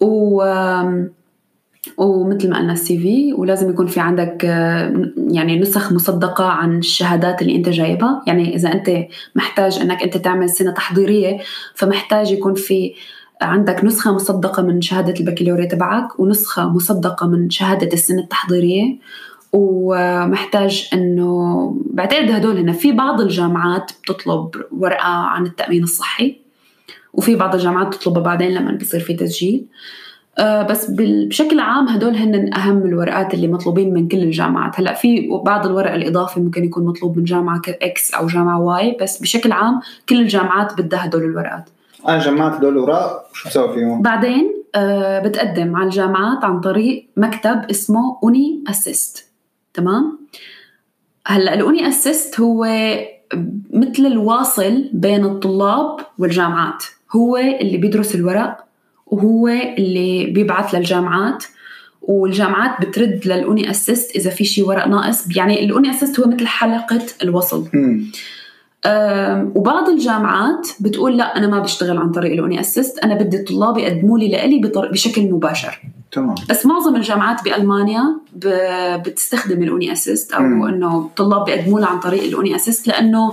و 0.00 0.42
ومثل 1.96 2.50
ما 2.50 2.58
قلنا 2.58 2.72
ال 2.72 2.98
CV 2.98 3.32
ولازم 3.32 3.70
يكون 3.70 3.86
في 3.86 4.00
عندك 4.00 4.44
يعني 5.30 5.60
نسخ 5.60 5.92
مصدقة 5.92 6.44
عن 6.44 6.78
الشهادات 6.78 7.42
اللي 7.42 7.56
أنت 7.56 7.68
جايبها. 7.68 8.22
يعني 8.26 8.56
إذا 8.56 8.72
أنت 8.72 8.90
محتاج 9.34 9.78
إنك 9.78 10.02
أنت 10.02 10.16
تعمل 10.16 10.50
سنة 10.50 10.70
تحضيرية 10.70 11.38
فمحتاج 11.74 12.32
يكون 12.32 12.54
في 12.54 12.94
عندك 13.42 13.84
نسخة 13.84 14.14
مصدقة 14.14 14.62
من 14.62 14.80
شهادة 14.80 15.14
البكالوريا 15.20 15.66
تبعك 15.66 16.20
ونسخة 16.20 16.68
مصدقة 16.68 17.26
من 17.26 17.50
شهادة 17.50 17.92
السنة 17.92 18.22
التحضيرية. 18.22 18.98
ومحتاج 19.52 20.88
إنه 20.92 21.76
بعتقد 21.90 22.30
هدول 22.30 22.58
هنا 22.58 22.72
في 22.72 22.92
بعض 22.92 23.20
الجامعات 23.20 23.92
بتطلب 24.02 24.50
ورقة 24.72 25.08
عن 25.08 25.46
التأمين 25.46 25.82
الصحي 25.82 26.36
وفي 27.12 27.36
بعض 27.36 27.54
الجامعات 27.54 27.86
بتطلبها 27.86 28.22
بعدين 28.22 28.50
لما 28.50 28.72
بصير 28.72 29.00
في 29.00 29.14
تسجيل. 29.14 29.64
آه، 29.64 30.01
بس 30.40 30.90
بشكل 30.90 31.60
عام 31.60 31.88
هدول 31.88 32.16
هن 32.16 32.54
أهم 32.54 32.86
الورقات 32.86 33.34
اللي 33.34 33.48
مطلوبين 33.48 33.94
من 33.94 34.08
كل 34.08 34.18
الجامعات 34.18 34.80
هلأ 34.80 34.94
في 34.94 35.28
بعض 35.44 35.66
الورق 35.66 35.94
الاضافي 35.94 36.40
ممكن 36.40 36.64
يكون 36.64 36.84
مطلوب 36.84 37.18
من 37.18 37.24
جامعة 37.24 37.62
X 37.68 38.14
أو 38.14 38.26
جامعة 38.26 38.60
Y 38.60 38.96
بس 39.00 39.22
بشكل 39.22 39.52
عام 39.52 39.80
كل 40.08 40.20
الجامعات 40.20 40.80
بدها 40.80 41.04
هدول 41.04 41.24
الورقات 41.24 41.70
أنا 42.08 42.18
جمعت 42.18 42.52
هدول 42.52 42.72
الاوراق 42.72 43.26
شو 43.32 43.48
بسوي 43.48 43.74
فيهم؟ 43.74 44.02
بعدين 44.02 44.62
آه 44.74 45.18
بتقدم 45.18 45.76
على 45.76 45.84
الجامعات 45.84 46.44
عن 46.44 46.60
طريق 46.60 47.08
مكتب 47.16 47.64
اسمه 47.70 48.18
uni-assist 48.22 49.30
تمام؟ 49.74 50.18
هلأ 51.26 51.54
ال 51.54 51.88
uni-assist 51.88 52.40
هو 52.40 52.66
مثل 53.72 54.06
الواصل 54.06 54.90
بين 54.92 55.24
الطلاب 55.24 55.96
والجامعات 56.18 56.84
هو 57.16 57.36
اللي 57.36 57.76
بيدرس 57.76 58.14
الورق 58.14 58.64
وهو 59.12 59.48
اللي 59.48 60.26
بيبعث 60.26 60.74
للجامعات 60.74 61.44
والجامعات 62.02 62.86
بترد 62.86 63.20
لل 63.24 63.70
uni-assist 63.70 64.16
إذا 64.16 64.30
في 64.30 64.44
شيء 64.44 64.64
ورق 64.64 64.86
ناقص 64.88 65.36
يعني 65.36 65.64
ال 65.64 65.90
uni-assist 65.90 66.20
هو 66.20 66.30
مثل 66.30 66.46
حلقة 66.46 67.02
الوصل. 67.22 67.68
وبعض 69.54 69.88
الجامعات 69.88 70.68
بتقول 70.80 71.16
لا 71.16 71.36
أنا 71.36 71.46
ما 71.46 71.58
بشتغل 71.58 71.98
عن 71.98 72.10
طريق 72.10 72.32
ال 72.32 72.60
uni-assist 72.60 72.98
أنا 72.98 73.14
بدي 73.14 73.36
الطلاب 73.36 73.78
يقدموا 73.78 74.18
لي 74.18 74.28
لإلي 74.28 74.60
بشكل 74.74 75.30
مباشر. 75.30 75.80
تمام. 76.12 76.34
بس 76.50 76.66
معظم 76.66 76.96
الجامعات 76.96 77.44
بألمانيا 77.44 78.16
بتستخدم 78.96 79.62
ال 79.62 79.92
uni-assist 79.92 80.32
أو 80.32 80.42
إنه 80.42 80.98
الطلاب 80.98 81.44
بيقدموا 81.44 81.80
لها 81.80 81.88
عن 81.88 82.00
طريق 82.00 82.22
ال 82.22 82.56
uni-assist 82.56 82.88
لأنه 82.88 83.32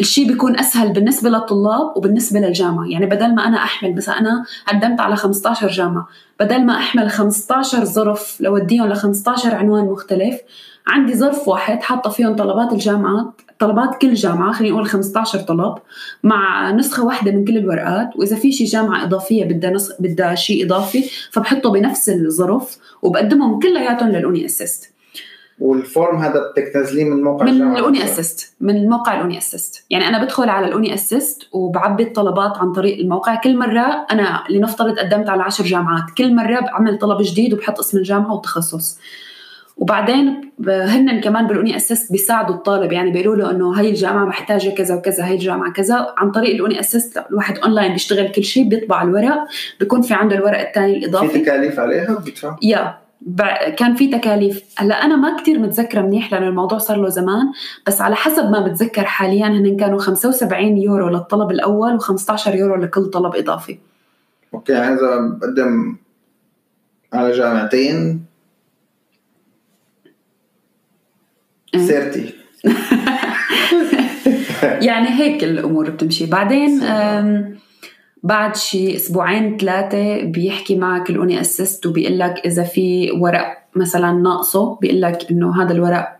الشيء 0.00 0.28
بيكون 0.28 0.58
أسهل 0.58 0.92
بالنسبة 0.92 1.30
للطلاب 1.30 1.96
وبالنسبة 1.96 2.40
للجامعة. 2.40 2.84
يعني 2.86 3.06
بدل 3.06 3.34
ما 3.34 3.46
أنا 3.46 3.56
أحمل 3.56 3.92
بس 3.92 4.08
أنا 4.08 4.44
قدمت 4.68 5.00
على 5.00 5.16
15 5.16 5.68
جامعة. 5.68 6.08
بدل 6.40 6.66
ما 6.66 6.76
أحمل 6.76 7.10
15 7.10 7.84
ظرف 7.84 8.36
لوديهم 8.40 8.88
ل 8.88 8.94
15 8.94 9.54
عنوان 9.54 9.84
مختلف 9.84 10.40
عندي 10.86 11.14
ظرف 11.14 11.48
واحد 11.48 11.82
حاطة 11.82 12.10
فيهم 12.10 12.36
طلبات 12.36 12.72
الجامعات 12.72 13.32
طلبات 13.60 14.00
كل 14.00 14.14
جامعة 14.14 14.52
خلينا 14.52 14.74
نقول 14.74 14.86
15 14.86 15.38
طلب 15.38 15.74
مع 16.22 16.70
نسخة 16.70 17.04
واحدة 17.04 17.32
من 17.32 17.44
كل 17.44 17.56
الورقات 17.56 18.10
وإذا 18.16 18.36
في 18.36 18.52
شي 18.52 18.64
جامعة 18.64 19.04
إضافية 19.04 19.44
بدها 19.44 19.70
نسخ 19.70 19.94
بدها 20.00 20.34
شيء 20.34 20.66
إضافي 20.66 21.04
فبحطه 21.30 21.72
بنفس 21.72 22.08
الظرف 22.08 22.78
وبقدمهم 23.02 23.58
كلياتهم 23.58 24.08
للأوني 24.08 24.46
أسيست. 24.46 24.92
وال 25.58 25.78
form 25.78 26.18
هذا 26.18 26.40
بدك 26.40 26.70
تنزليه 26.74 27.04
من 27.04 27.22
موقع 27.22 27.44
من 27.44 27.76
ال 27.76 27.83
uni 27.83 28.04
assist 28.04 28.54
من 28.60 28.88
موقع 28.88 29.14
ال 29.14 29.38
uni-assist. 29.38 29.84
يعني 29.90 30.08
أنا 30.08 30.24
بدخل 30.24 30.48
على 30.48 30.66
ال 30.66 30.94
uni-assist 30.94 31.48
وبعبي 31.52 32.02
الطلبات 32.02 32.58
عن 32.58 32.72
طريق 32.72 32.98
الموقع. 32.98 33.34
كل 33.34 33.56
مرة 33.56 34.06
أنا 34.10 34.44
لنفترض 34.50 34.98
قدمت 34.98 35.28
على 35.28 35.42
عشر 35.42 35.64
جامعات 35.64 36.04
كل 36.18 36.34
مرة 36.34 36.60
بعمل 36.60 36.98
طلب 36.98 37.22
جديد 37.22 37.54
وبحط 37.54 37.78
اسم 37.78 37.98
الجامعة 37.98 38.32
والتخصص 38.32 38.98
وبعدين 39.80 40.50
هن 40.68 41.20
كمان 41.20 41.46
بال 41.46 41.76
uni-assist 41.76 42.12
بيساعدوا 42.12 42.54
الطالب. 42.54 42.92
يعني 42.92 43.10
بيقولوا 43.10 43.36
له 43.36 43.50
إنه 43.50 43.80
هي 43.80 43.90
الجامعة 43.90 44.24
محتاجة 44.24 44.70
كذا 44.70 44.94
وكذا 44.94 45.24
هي 45.24 45.34
الجامعة 45.34 45.72
كذا. 45.72 46.14
عن 46.16 46.30
طريق 46.30 46.54
ال 46.54 46.80
uni-assist 46.80 47.24
الواحد 47.30 47.58
اونلاين 47.58 47.92
بيشتغل 47.92 48.28
كل 48.32 48.44
شيء 48.44 48.68
بيطبع 48.68 49.02
الورق 49.02 49.46
بيكون 49.80 50.02
في 50.02 50.14
عنده 50.14 50.36
الورق 50.36 50.60
الثاني 50.60 50.96
الإضافي. 50.96 51.28
في 51.28 51.38
تكاليف 51.38 51.80
عليها 51.80 52.18
بيدفع؟ 52.24 52.56
يا 52.62 52.98
كان 53.76 53.94
في 53.94 54.08
تكاليف. 54.08 54.62
هلأ 54.76 54.94
أنا 54.94 55.16
ما 55.16 55.36
كتير 55.36 55.58
متذكرة 55.58 56.00
منيح 56.00 56.32
لأنه 56.32 56.48
الموضوع 56.48 56.78
صار 56.78 56.96
له 56.96 57.08
زمان 57.08 57.52
بس 57.86 58.00
على 58.00 58.16
حسب 58.16 58.50
ما 58.50 58.60
بتذكر 58.66 59.04
حاليا 59.04 59.46
هن 59.46 59.76
كانوا 59.76 59.98
75 59.98 60.78
يورو 60.78 61.08
للطلب 61.08 61.50
الأول 61.50 62.00
و15 62.00 62.48
يورو 62.48 62.76
لكل 62.76 63.04
طلب 63.04 63.36
إضافي. 63.36 63.78
okay 64.54 64.72
يعني 64.72 64.94
إذا 64.94 65.16
بقدم 65.20 65.96
على 67.12 67.32
جامعتين 67.32 68.24
سيرتي. 71.76 72.34
يعني 74.88 75.08
هيك 75.08 75.44
الأمور 75.44 75.90
بتمشي. 75.90 76.26
بعدين 76.26 76.80
بعد 78.22 78.56
شي 78.56 78.96
أسبوعين 78.96 79.56
ثلاثة 79.56 80.24
بيحكي 80.24 80.76
معك 80.76 81.10
ال 81.10 81.40
uni-assist 81.40 81.86
وبيقول 81.86 82.18
لك 82.18 82.46
إذا 82.46 82.62
في 82.62 83.10
ورق 83.10 83.58
مثلا 83.76 84.12
ناقصه 84.12 84.76
بيقول 84.76 85.00
لك 85.00 85.30
إنه 85.30 85.62
هذا 85.62 85.72
الورق 85.72 86.16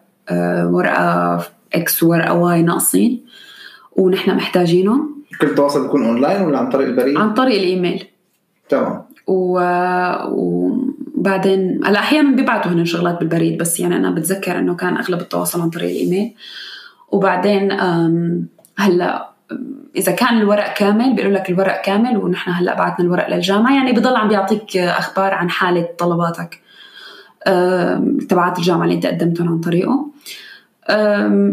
ورقة 0.72 1.40
X 1.74 2.02
وورقه 2.02 2.34
Y 2.34 2.62
ناقصين 2.62 3.24
ونحن 3.96 4.34
محتاجينهم 4.34 5.20
كل 5.40 5.46
التواصل 5.46 5.82
بيكون 5.82 6.04
اونلاين 6.04 6.42
ولا 6.42 6.58
عن 6.58 6.68
طريق 6.68 6.86
البريد؟ 6.86 7.16
عن 7.16 7.34
طريق 7.34 7.58
الإيميل. 7.58 8.04
تمام. 8.68 9.02
و... 9.26 9.58
وبعدين 11.20 11.80
هلا 11.84 11.98
أحيانا 11.98 12.36
بيبعتوا 12.36 12.72
هن 12.72 12.84
شغلات 12.84 13.18
بالبريد 13.18 13.58
بس 13.58 13.80
يعني 13.80 13.96
أنا 13.96 14.10
بتذكر 14.10 14.58
إنه 14.58 14.74
كان 14.74 14.96
أغلب 14.96 15.20
التواصل 15.20 15.60
عن 15.60 15.70
طريق 15.70 15.90
الإيميل. 15.90 16.34
وبعدين 17.08 17.72
هلا 18.78 19.30
إذا 19.96 20.12
كان 20.12 20.38
الورق 20.38 20.74
كامل 20.74 21.14
بيقولوا 21.14 21.38
لك 21.38 21.50
الورق 21.50 21.82
كامل 21.82 22.16
ونحن 22.16 22.50
هلا 22.50 22.74
بعتنا 22.74 23.06
الورق 23.06 23.28
للجامعة. 23.28 23.74
يعني 23.74 23.92
بضل 23.92 24.16
عم 24.16 24.28
بيعطيك 24.28 24.76
أخبار 24.76 25.34
عن 25.34 25.50
حالة 25.50 25.88
طلباتك 25.98 26.60
تبعات 28.28 28.58
الجامعة 28.58 28.84
اللي 28.84 28.94
أنت 28.94 29.06
قدمتهم 29.06 29.48
عن 29.48 29.60
طريقه. 29.60 30.10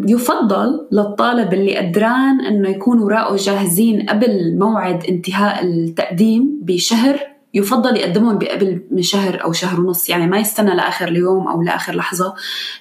يفضل 0.07 0.87
للطالب 0.91 1.53
اللي 1.53 1.77
قدران 1.77 2.41
إنه 2.41 2.69
يكون 2.69 2.99
اوراقه 2.99 3.35
جاهزين 3.35 4.01
قبل 4.09 4.57
موعد 4.59 5.03
انتهاء 5.09 5.65
التقديم 5.65 6.59
بشهر 6.61 7.36
يفضل 7.57 7.97
يقدمهم 7.97 8.39
قبل 8.39 8.81
من 8.91 9.01
شهر 9.01 9.43
أو 9.43 9.51
شهر 9.51 9.81
ونص 9.81 10.09
يعني 10.09 10.27
ما 10.27 10.39
يستنى 10.39 10.75
لآخر 10.75 11.07
اليوم 11.07 11.47
أو 11.47 11.61
لآخر 11.61 11.95
لحظة. 11.95 12.33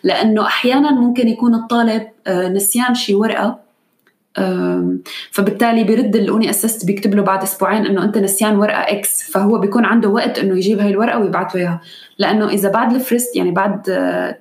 لأنه 0.02 0.46
أحيانا 0.46 0.90
ممكن 0.90 1.28
يكون 1.28 1.54
الطالب 1.54 2.08
آه، 2.26 2.48
نسيان 2.48 2.94
شي 2.94 3.14
ورقة 3.14 3.65
فبالتالي 5.30 5.84
بيرد 5.84 6.16
ال 6.16 6.50
uni-assist 6.50 6.86
بيكتب 6.86 7.14
له 7.14 7.22
بعد 7.22 7.42
أسبوعين 7.42 7.86
إنه 7.86 8.04
أنت 8.04 8.18
نسيان 8.18 8.56
ورقة 8.56 8.80
X 8.80 9.30
فهو 9.30 9.58
بيكون 9.58 9.84
عنده 9.84 10.08
وقت 10.08 10.38
إنه 10.38 10.56
يجيب 10.56 10.80
هاي 10.80 10.90
الورقة 10.90 11.18
ويبعث 11.18 11.56
له 11.56 11.60
إياها. 11.60 11.80
لأنه 12.18 12.48
إذا 12.48 12.70
بعد 12.70 12.94
ال 12.94 13.01
Frist 13.01 13.36
يعني 13.36 13.50
بعد 13.50 13.82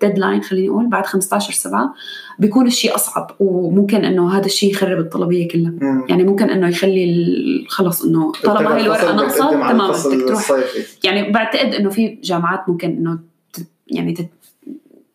deadline 0.02 0.42
خليني 0.42 0.70
أقول 0.70 0.88
بعد 0.88 1.06
15 1.06 1.54
7 1.54 1.94
بيكون 2.40 2.68
الشيء 2.68 2.96
أصعب 2.96 3.32
وممكن 3.40 4.06
إنه 4.06 4.38
هذا 4.38 4.46
الشيء 4.46 4.72
يخرب 4.72 5.00
الطلبية 5.00 5.48
كلها. 5.48 5.74
مم. 5.82 6.06
يعني 6.10 6.24
ممكن 6.24 6.50
إنه 6.50 6.68
يخلي 6.68 7.66
خلص 7.70 8.04
إنه 8.04 8.32
طالما 8.44 8.76
هاي 8.76 8.82
الورقة 8.82 9.16
ناقصه 9.16 9.50
تمام 9.50 9.92
بدك 9.92 10.28
تروح. 10.28 10.52
يعني 11.04 11.32
بعتقد 11.32 11.74
إنه 11.74 11.90
في 11.90 12.20
جامعات 12.24 12.70
ممكن 12.70 12.90
إنه 12.90 13.20
يعني 13.88 14.30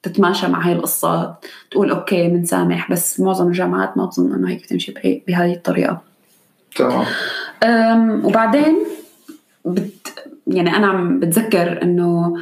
تتماشى 0.02 0.48
مع 0.48 0.66
هاي 0.66 0.72
القصة 0.72 1.34
تقول 1.70 1.90
okay 1.90 2.28
بنسامح 2.28 2.92
بس 2.92 3.20
معظم 3.20 3.48
الجامعات 3.48 3.96
ما 3.98 4.04
بظن 4.04 4.34
إنه 4.34 4.50
هيك 4.50 4.62
بتمشي 4.62 4.94
بهاي 5.28 5.52
الطريقة. 5.52 6.00
تمام. 6.76 7.06
وبعدين 8.24 8.76
بت 9.64 10.14
يعني 10.46 10.76
أنا 10.76 10.86
عم 10.86 11.20
بتذكر 11.20 11.82
إنه 11.82 12.36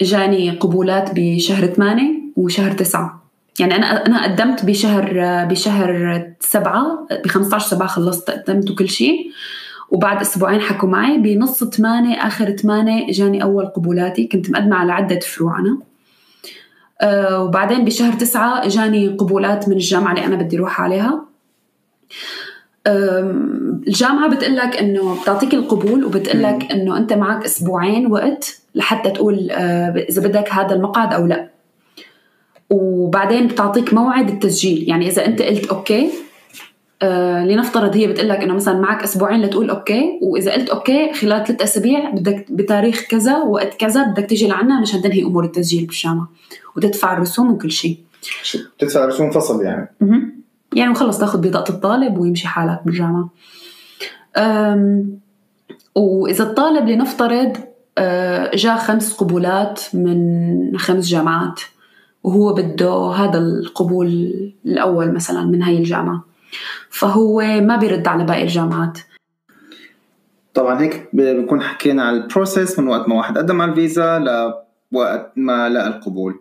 إجاني 0.00 0.50
قبولات 0.50 1.10
بشهر 1.14 1.66
8 1.66 2.02
وشهر 2.36 2.72
9 2.72 3.22
يعني 3.60 3.76
أنا 3.76 4.06
أنا 4.06 4.24
قدمت 4.24 4.64
بشهر 4.64 5.12
بشهر 5.44 6.22
7 6.40 7.06
ب 7.24 7.26
15 7.28 7.68
7 7.68 7.88
خلصت 7.88 8.30
قدمت 8.30 8.70
وكل 8.70 8.88
شيء. 8.88 9.30
وبعد 9.90 10.20
أسبوعين 10.20 10.60
حكوا 10.60 10.88
معي 10.88 11.18
بنص 11.18 11.64
8 11.64 12.14
آخر 12.14 12.50
8 12.50 13.08
إجاني 13.08 13.42
أول 13.42 13.66
قبولاتي 13.66 14.26
كنت 14.26 14.50
مقدمة 14.50 14.76
على 14.76 14.92
عدة 14.92 15.18
فروع 15.18 15.58
أنا. 15.58 15.78
وبعدين 17.04 17.84
بشهر 17.84 18.12
تسعة 18.12 18.66
إجاني 18.66 19.08
قبولات 19.08 19.68
من 19.68 19.74
الجامعة 19.74 20.12
اللي 20.12 20.24
أنا 20.24 20.36
بدي 20.36 20.56
أروح 20.58 20.80
عليها. 20.80 21.24
الجامعة 22.86 24.28
بتقول 24.28 24.56
لك 24.56 24.76
إنه 24.76 25.22
بتعطيك 25.22 25.54
القبول 25.54 26.04
وبتقول 26.04 26.42
لك 26.42 26.72
إنه 26.72 26.96
أنت 26.96 27.12
معك 27.12 27.44
أسبوعين 27.44 28.12
وقت 28.12 28.60
لحتى 28.74 29.10
تقول 29.10 29.50
أه 29.50 29.88
إذا 30.08 30.28
بدك 30.28 30.52
هذا 30.52 30.74
المقعد 30.74 31.14
أو 31.14 31.26
لا. 31.26 31.48
وبعدين 32.70 33.46
بتعطيك 33.46 33.94
موعد 33.94 34.28
التسجيل. 34.30 34.88
يعني 34.88 35.08
إذا 35.08 35.26
أنت 35.26 35.42
قلت 35.42 35.66
okay 35.66 36.10
آه 37.02 37.44
لنفترض 37.44 37.96
هي 37.96 38.06
بتقول 38.06 38.28
لك 38.28 38.38
إنه 38.38 38.54
مثلا 38.54 38.80
معك 38.80 39.02
أسبوعين 39.02 39.42
لتقول 39.42 39.70
okay 39.70 40.18
وإذا 40.22 40.52
قلت 40.52 40.70
okay 40.70 41.12
خلال 41.12 41.46
ثلاث 41.46 41.62
أسابيع 41.62 42.10
بدك 42.10 42.46
بتاريخ 42.52 43.06
كذا 43.10 43.38
وقت 43.38 43.74
كذا 43.74 44.04
بدك 44.04 44.26
تيجي 44.26 44.48
لعنا 44.48 44.80
مشان 44.80 45.02
تنهي 45.02 45.22
أمور 45.22 45.44
التسجيل 45.44 45.86
بالجامعة 45.86 46.28
وتدفع 46.76 47.12
الرسوم 47.12 47.52
وكل 47.52 47.70
شيء. 47.70 47.98
تدفع 48.78 49.04
رسوم 49.04 49.30
فصل 49.30 49.62
يعني. 49.62 49.94
يعني 50.74 50.90
وخلص 50.90 51.18
تاخذ 51.18 51.48
بطاقه 51.48 51.74
الطالب 51.74 52.18
ويمشي 52.18 52.48
حالك 52.48 52.80
بالجامعة. 52.84 53.30
وإذا 55.94 56.44
الطالب 56.44 56.88
لنفترض 56.88 57.56
آه، 57.98 58.56
جاء 58.56 58.78
خمس 58.78 59.12
قبولات 59.12 59.80
من 59.94 60.78
خمس 60.78 61.06
جامعات 61.06 61.60
وهو 62.22 62.54
بده 62.54 63.12
هذا 63.12 63.38
القبول 63.38 64.06
الأول 64.66 65.12
مثلا 65.12 65.44
من 65.44 65.62
هاي 65.62 65.78
الجامعة. 65.78 66.27
فهو 66.90 67.40
ما 67.40 67.76
بيرد 67.76 68.08
على 68.08 68.24
باقي 68.24 68.42
الجامعات. 68.42 68.98
طبعا 70.54 70.80
هيك 70.80 71.08
بنكون 71.12 71.62
حكينا 71.62 72.02
على 72.02 72.16
ال 72.16 72.24
process 72.24 72.78
من 72.78 72.88
وقت 72.88 73.08
ما 73.08 73.14
واحد 73.14 73.38
قدم 73.38 73.62
على 73.62 73.70
الفيزا 73.70 74.18
لوقت 74.18 75.32
ما 75.36 75.68
لقى 75.68 75.86
القبول. 75.88 76.40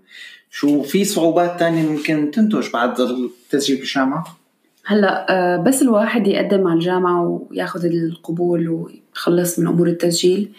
شو 0.49 0.83
في 0.83 1.05
صعوبات 1.05 1.59
تانية 1.59 1.89
ممكن 1.89 2.31
تنتج 2.31 2.71
بعد 2.73 2.99
التسجيل 2.99 3.77
بالجامعة؟ 3.77 4.37
هلأ 4.85 5.25
آه، 5.29 5.57
بس 5.57 5.81
الواحد 5.81 6.27
يقدم 6.27 6.67
على 6.67 6.75
الجامعة 6.75 7.21
وياخذ 7.51 7.85
القبول 7.85 8.69
ويخلص 8.69 9.59
من 9.59 9.67
أمور 9.67 9.87
التسجيل. 9.87 10.51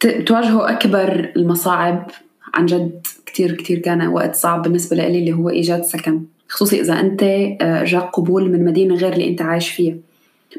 تواجهه 0.00 0.70
أكبر 0.70 1.32
المصاعب. 1.36 2.10
عن 2.54 2.66
جد 2.66 3.06
كتير 3.26 3.52
كتير 3.52 3.78
كان 3.78 4.06
وقت 4.08 4.34
صعب 4.34 4.62
بالنسبة 4.62 4.96
لي 4.96 5.18
اللي 5.18 5.32
هو 5.32 5.50
إيجاد 5.50 5.84
سكن. 5.84 6.24
خصوصي 6.50 6.80
إذا 6.80 7.00
أنت 7.00 7.22
آه، 7.22 7.84
جاك 7.84 8.02
قبول 8.02 8.50
من 8.52 8.64
مدينة 8.64 8.94
غير 8.94 9.12
اللي 9.12 9.28
أنت 9.28 9.42
عايش 9.42 9.70
فيها. 9.70 9.96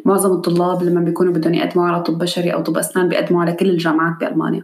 معظم 0.05 0.31
الطلاب 0.31 0.83
لما 0.83 1.01
بيكونوا 1.01 1.33
بدهم 1.33 1.53
يقدموا 1.53 1.85
على 1.85 2.03
طب 2.03 2.17
بشري 2.17 2.53
أو 2.53 2.61
طب 2.61 2.77
أسنان 2.77 3.09
بيقدموا 3.09 3.41
على 3.41 3.53
كل 3.53 3.69
الجامعات 3.69 4.19
بألمانيا. 4.19 4.63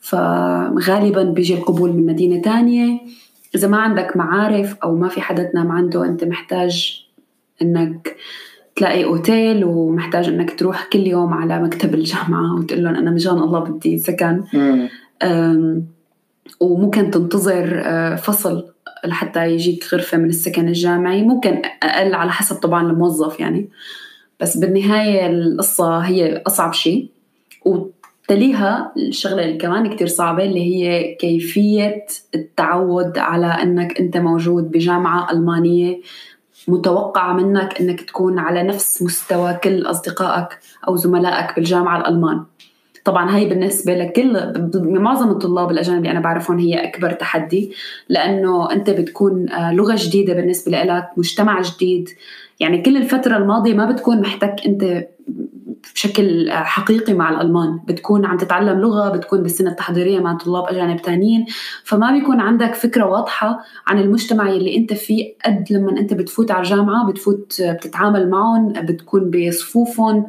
فغالبا 0.00 1.22
بيجي 1.22 1.54
القبول 1.54 1.92
من 1.92 2.06
مدينة 2.06 2.42
تانية. 2.42 3.00
إذا 3.54 3.68
ما 3.68 3.76
عندك 3.76 4.16
معارف 4.16 4.76
أو 4.84 4.94
ما 4.96 5.08
في 5.08 5.20
حدا 5.20 5.42
تنام 5.42 5.72
عنده 5.72 6.04
أنت 6.04 6.24
محتاج 6.24 7.04
إنك 7.62 8.16
تلاقي 8.76 9.04
أوتيل 9.04 9.64
ومحتاج 9.64 10.28
إنك 10.28 10.58
تروح 10.58 10.88
كل 10.92 11.06
يوم 11.06 11.34
على 11.34 11.62
مكتب 11.62 11.94
الجامعة 11.94 12.54
وتقول 12.58 12.84
لهم 12.84 12.94
أنا 12.94 13.10
مجان 13.10 13.38
الله 13.38 13.60
بدي 13.60 13.98
سكن. 13.98 14.42
وممكن 16.60 17.10
تنتظر 17.10 17.82
آه، 17.84 18.14
فصل. 18.14 18.69
لحتى 19.04 19.50
يجيك 19.50 19.84
غرفة 19.92 20.18
من 20.18 20.28
السكن 20.28 20.68
الجامعي. 20.68 21.22
ممكن 21.22 21.62
أقل 21.82 22.14
على 22.14 22.32
حسب 22.32 22.56
طبعا 22.56 22.90
الموظف 22.90 23.40
يعني. 23.40 23.68
بس 24.40 24.56
بالنهاية 24.56 25.26
القصة 25.26 25.98
هي 25.98 26.42
أصعب 26.46 26.72
شيء. 26.72 27.08
وتليها 27.64 28.92
الشغلة 28.96 29.42
اللي 29.44 29.58
كمان 29.58 29.94
كتير 29.94 30.06
صعبة 30.06 30.44
اللي 30.44 30.60
هي 30.60 31.14
كيفية 31.14 32.06
التعود 32.34 33.18
على 33.18 33.46
أنك 33.46 34.00
أنت 34.00 34.16
موجود 34.16 34.70
بجامعة 34.70 35.32
ألمانية 35.32 36.00
متوقع 36.68 37.32
منك 37.32 37.80
أنك 37.80 38.00
تكون 38.00 38.38
على 38.38 38.62
نفس 38.62 39.02
مستوى 39.02 39.54
كل 39.54 39.82
أصدقائك 39.82 40.58
أو 40.88 40.96
زملائك 40.96 41.56
بالجامعة 41.56 42.00
الألمان. 42.00 42.44
طبعا 43.04 43.36
هاي 43.36 43.48
بالنسبة 43.48 43.94
لكل 43.94 44.52
معظم 44.84 45.30
الطلاب 45.30 45.70
الأجانب 45.70 45.98
اللي 45.98 46.10
أنا 46.10 46.20
بعرفهم 46.20 46.58
هي 46.58 46.74
أكبر 46.88 47.12
تحدي 47.12 47.72
لأنه 48.08 48.72
أنت 48.72 48.90
بتكون 48.90 49.50
آه، 49.50 49.72
لغة 49.74 49.96
جديدة 49.98 50.34
بالنسبة 50.34 50.82
لك 50.82 51.08
مجتمع 51.16 51.62
جديد. 51.62 52.08
يعني 52.60 52.82
كل 52.82 52.96
الفترة 52.96 53.36
الماضية 53.36 53.74
ما 53.74 53.90
بتكون 53.90 54.20
محتاج 54.20 54.60
أنت 54.66 55.06
بشكل 55.94 56.50
حقيقي 56.52 57.14
مع 57.14 57.30
الألمان. 57.30 57.80
بتكون 57.88 58.26
عم 58.26 58.36
تتعلم 58.36 58.80
لغة 58.80 59.08
بتكون 59.16 59.42
بالسنة 59.42 59.70
التحضيرية 59.70 60.20
مع 60.20 60.34
طلاب 60.34 60.64
أجانب 60.64 61.02
تانيين. 61.02 61.46
فما 61.84 62.12
بيكون 62.12 62.40
عندك 62.40 62.74
فكرة 62.74 63.04
واضحة 63.04 63.60
عن 63.86 63.98
المجتمع 63.98 64.48
اللي 64.48 64.76
أنت 64.76 64.92
فيه 64.92 65.34
قد 65.46 65.64
لما 65.70 65.90
أنت 65.90 66.14
بتفوت 66.14 66.50
على 66.50 66.62
الجامعة 66.62 67.06
بتفوت 67.10 67.62
بتتعامل 67.62 68.30
معهم 68.30 68.72
بتكون 68.72 69.30
بصفوفهم. 69.30 70.26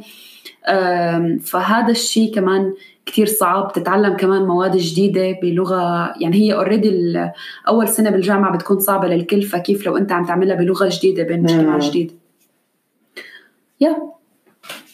فهذا 1.44 1.92
الشيء 1.92 2.36
كمان 2.36 2.74
كتير 3.06 3.26
صعب. 3.26 3.72
تتعلم 3.76 4.14
كمان 4.14 4.42
مواد 4.42 4.78
جديدة 4.78 5.40
بلغة 5.42 6.14
يعني 6.20 6.36
هي 6.36 6.54
اوريدي 6.54 7.30
أول 7.68 7.88
سنة 7.88 8.10
بالجامعة 8.10 8.56
بتكون 8.56 8.80
صعبة 8.80 9.08
للكل 9.08 9.42
فكيف 9.42 9.86
لو 9.86 9.98
أنت 9.98 10.12
عم 10.12 10.26
تعملها 10.26 10.56
بلغة 10.56 10.90
جديدة 10.92 11.24
بين 11.24 11.44
مجتمع 11.44 11.80
جديد؟ 11.80 12.12
يا 13.82 13.98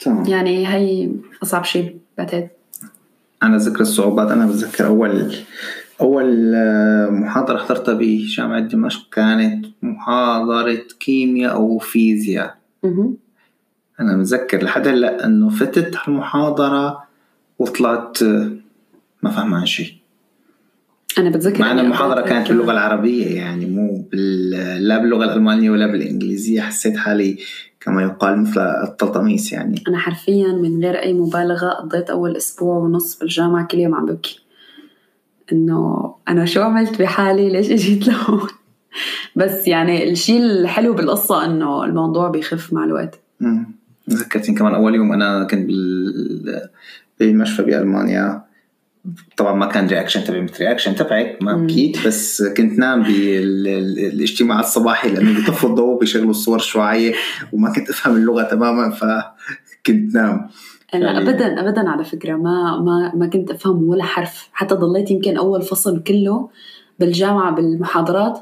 تمام. 0.02 0.26
يعني 0.26 0.68
هي 0.68 1.12
أصعب 1.44 1.64
شيء. 1.64 1.98
بعتقد 2.18 2.50
أنا 3.44 3.58
ذكر 3.58 3.82
الصعوبات. 3.82 4.32
أنا 4.32 4.46
بتذكر 4.48 4.88
أول 4.88 5.36
أول 6.02 6.56
آه، 6.56 7.10
محاضرة 7.10 7.58
حضرتها 7.58 7.94
بجامعة 7.94 8.60
دمشق 8.60 9.10
كانت 9.12 9.66
محاضرة 9.82 10.80
كيمياء 11.00 11.54
أو 11.54 11.78
فيزياء 11.78 12.58
أنا 14.00 14.16
متذكر 14.16 14.64
لحد 14.64 14.88
هلأ 14.88 15.26
إنه 15.26 15.50
فتت 15.50 15.98
المحاضرة 16.08 17.04
وطلعت 17.60 18.24
ما 19.24 19.32
فاهمان 19.32 19.66
شيء. 19.66 19.94
أنا 21.18 21.30
بتذكر 21.30 21.60
مع 21.62 21.72
أن 21.72 21.80
المحاضرة 21.80 22.22
كانت 22.22 22.48
باللغة 22.48 22.72
العربية 22.72 23.36
يعني 23.36 23.66
مو 23.66 24.08
بال... 24.12 24.50
لا 24.88 24.98
باللغة 24.98 25.24
الألمانية 25.24 25.72
ولا 25.72 25.88
بالإنجليزية 25.88 26.62
حسيت 26.62 26.98
حالي 26.98 27.38
كما 27.80 28.04
يقال 28.04 28.42
مثل 28.42 28.62
الطلطميس 28.62 29.54
يعني. 29.54 29.84
أنا 29.88 29.98
حرفيا 29.98 30.48
من 30.48 30.84
غير 30.84 30.96
أي 30.96 31.14
مبالغة 31.14 31.70
قضيت 31.70 32.10
أول 32.10 32.38
أسبوع 32.38 32.78
ونص 32.78 33.20
بالجامعة 33.20 33.68
كل 33.68 33.78
يوم 33.78 33.96
عم 33.96 34.06
ببكي. 34.06 34.40
إنه 35.52 36.14
أنا 36.28 36.46
شو 36.46 36.62
عملت 36.62 37.02
بحالي؟ 37.02 37.50
ليش 37.50 37.72
إجيت 37.72 38.08
لهون؟ 38.08 38.48
بس 39.36 39.68
يعني 39.68 40.12
الشيء 40.12 40.42
الحلو 40.42 40.94
بالقصة 40.94 41.46
إنه 41.46 41.84
الموضوع 41.84 42.30
بيخف 42.30 42.74
مع 42.74 42.84
الوقت. 42.84 43.20
ذكرتني 44.10 44.56
كمان 44.56 44.76
أول 44.76 44.96
يوم 44.96 45.12
أنا 45.12 45.44
كنت 45.44 45.70
بالمشفى 47.20 47.64
بألمانيا. 47.64 48.48
طبعا 49.38 49.54
ما 49.54 49.66
كان 49.66 49.88
reaction 49.88 50.24
تبعي 50.24 50.42
مثل 50.42 50.64
reaction 50.64 50.96
تبعك 50.96 51.38
ما 51.42 51.54
بكيت 51.54 52.08
بس 52.08 52.44
كنت 52.44 52.80
نام 52.80 53.04
بالاجتماع 53.04 54.60
الصباحي 54.60 55.10
لأنه 55.10 55.36
بيطفوا 55.36 55.70
الضوء 55.70 56.00
بيشغلوا 56.00 56.30
الصور 56.30 56.56
الشعاعيه 56.56 57.14
وما 57.54 57.74
كنت 57.74 57.90
أفهم 57.90 58.16
اللغة 58.16 58.44
تماما 58.44 58.90
فكنت 58.90 60.16
نام 60.16 60.50
أنا 60.94 61.06
يعني 61.06 61.30
ابدا 61.30 61.60
ابدا 61.60 61.90
على 61.90 62.04
فكرة 62.04 62.36
ما 62.36 62.80
ما 62.80 63.12
ما 63.16 63.28
كنت 63.28 63.52
أفهم 63.52 63.90
ولا 63.90 64.04
حرف. 64.04 64.50
حتى 64.54 64.76
ضليت 64.76 65.12
يمكن 65.12 65.38
أول 65.38 65.62
فصل 65.62 66.04
كله 66.04 66.50
بالجامعة 67.00 67.56
بالمحاضرات. 67.56 68.40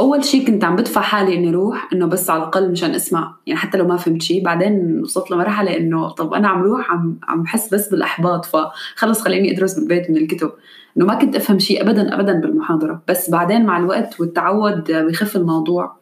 أول 0.00 0.24
شيء 0.24 0.46
كنت 0.46 0.64
عم 0.64 0.76
بدفع 0.76 1.00
حالي 1.00 1.34
إني 1.34 1.48
أروح 1.48 1.88
إنه 1.92 2.06
بس 2.06 2.30
على 2.30 2.42
الأقل 2.42 2.72
مشان 2.72 2.94
أسمع 2.94 3.34
يعني 3.46 3.60
حتى 3.60 3.78
لو 3.78 3.86
ما 3.86 3.96
فهمت 3.96 4.22
شيء 4.22 4.44
بعدين 4.44 5.00
وصلت 5.02 5.30
لمرحلة 5.30 5.76
إنه 5.76 6.08
طب 6.08 6.34
أنا 6.34 6.48
عم 6.48 6.62
روح 6.62 6.90
عم 6.90 7.18
عم 7.28 7.42
بحس 7.42 7.74
بس 7.74 7.88
بالأحباط 7.88 8.44
فخلص 8.44 9.20
خليني 9.20 9.52
أدرس 9.52 9.78
بالبيت 9.78 10.10
من 10.10 10.16
الكتب. 10.16 10.52
إنه 10.96 11.06
ما 11.06 11.14
كنت 11.14 11.36
أفهم 11.36 11.58
شيء 11.58 11.82
ابدا 11.82 12.14
ابدا 12.14 12.40
بالمحاضرة. 12.40 13.02
بس 13.08 13.30
بعدين 13.30 13.66
مع 13.66 13.78
الوقت 13.78 14.20
والتعود 14.20 14.92
بيخف 14.92 15.36
الموضوع. 15.36 15.96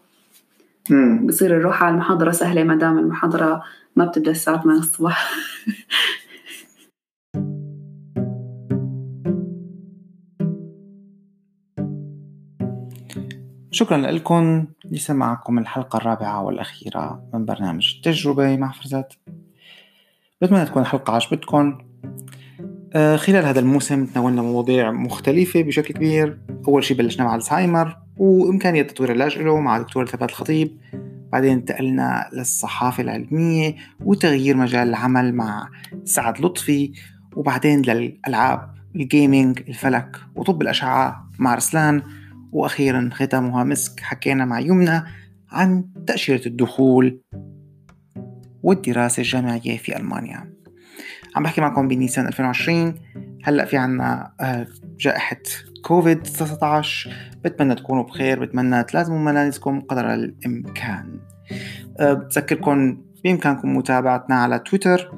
بصير 1.23 1.57
الروح 1.57 1.83
على 1.83 1.95
المحاضرة 1.95 2.31
سهلة 2.31 2.64
ما 2.64 2.75
دام 2.75 2.99
المحاضرة 2.99 3.62
ما 3.97 4.05
بتبدأ 4.05 4.31
الساعة 4.31 4.62
8 4.62 4.81
الصبح 4.81 5.31
شكرا 13.75 13.97
لكم 13.97 14.66
لسماعكم 14.85 15.59
الحلقة 15.59 15.97
الرابعة 15.97 16.43
والأخيرة 16.43 17.29
من 17.35 17.45
برنامج 17.45 18.01
تجربة 18.03 18.57
مع 18.57 18.72
فرزات 18.72 19.14
بتمنى 20.43 20.64
تكون 20.64 20.83
الحلقة 20.83 21.12
عجبتكم. 21.12 21.79
آه، 22.93 23.16
خلال 23.16 23.45
هذا 23.45 23.61
الموسم 23.61 24.07
تناولنا 24.07 24.43
مواضيع 24.43 24.91
مختلفة 24.91 25.62
بشكل 25.62 25.95
كبير. 25.95 26.39
أول 26.68 26.85
شيء 26.85 26.97
بلشنا 26.97 27.25
مع 27.25 27.35
الزهايمر 27.35 27.97
وإمكانية 28.16 28.83
تطوير 28.83 29.12
العلاج 29.12 29.39
له 29.39 29.61
مع 29.61 29.79
دكتور 29.79 30.07
ثبات 30.07 30.31
الخطيب. 30.31 30.79
بعدين 31.33 31.53
انتقلنا 31.53 32.31
للصحافة 32.33 33.03
العلمية 33.03 33.75
وتغيير 34.01 34.57
مجال 34.57 34.89
العمل 34.89 35.35
مع 35.35 35.68
سعد 36.05 36.41
لطفي. 36.41 36.93
وبعدين 37.37 37.83
للألعاب 37.83 38.75
الجيمنج 38.97 39.62
الفلك 39.68 40.16
وطب 40.35 40.62
الأشعة 40.62 41.31
مع 41.39 41.55
رسلان. 41.55 42.03
وأخيرا 42.55 43.11
ختامها 43.13 43.65
مسك 43.65 44.01
حكينا 44.01 44.45
مع 44.45 44.61
يمنى 44.61 45.03
عن 45.51 45.85
تأشيرة 46.07 46.47
الدخول 46.47 47.21
والدراسة 48.63 49.21
الجامعية 49.21 49.79
في 49.79 49.97
ألمانيا. 49.97 50.55
عم 51.37 51.43
بحكي 51.43 51.61
معكم 51.61 51.89
بنيسان 51.89 52.27
2020 52.27 52.95
هلأ 53.45 53.65
في 53.65 53.77
عنا 53.77 54.33
آه، 54.41 54.67
جائحة 54.99 55.37
كوفيد 55.85 56.23
19 56.23 57.11
بتمنى 57.45 57.75
تكونوا 57.75 58.03
بخير 58.03 58.45
بتمنى 58.45 58.85
تلازموا 58.85 59.19
منازلكم 59.19 59.81
قدر 59.81 60.15
الإمكان. 60.15 61.21
آه، 62.01 62.13
بتذكركم 62.13 63.03
بإمكانكم 63.25 63.77
متابعتنا 63.77 64.37
على 64.37 64.59
تويتر. 64.59 65.13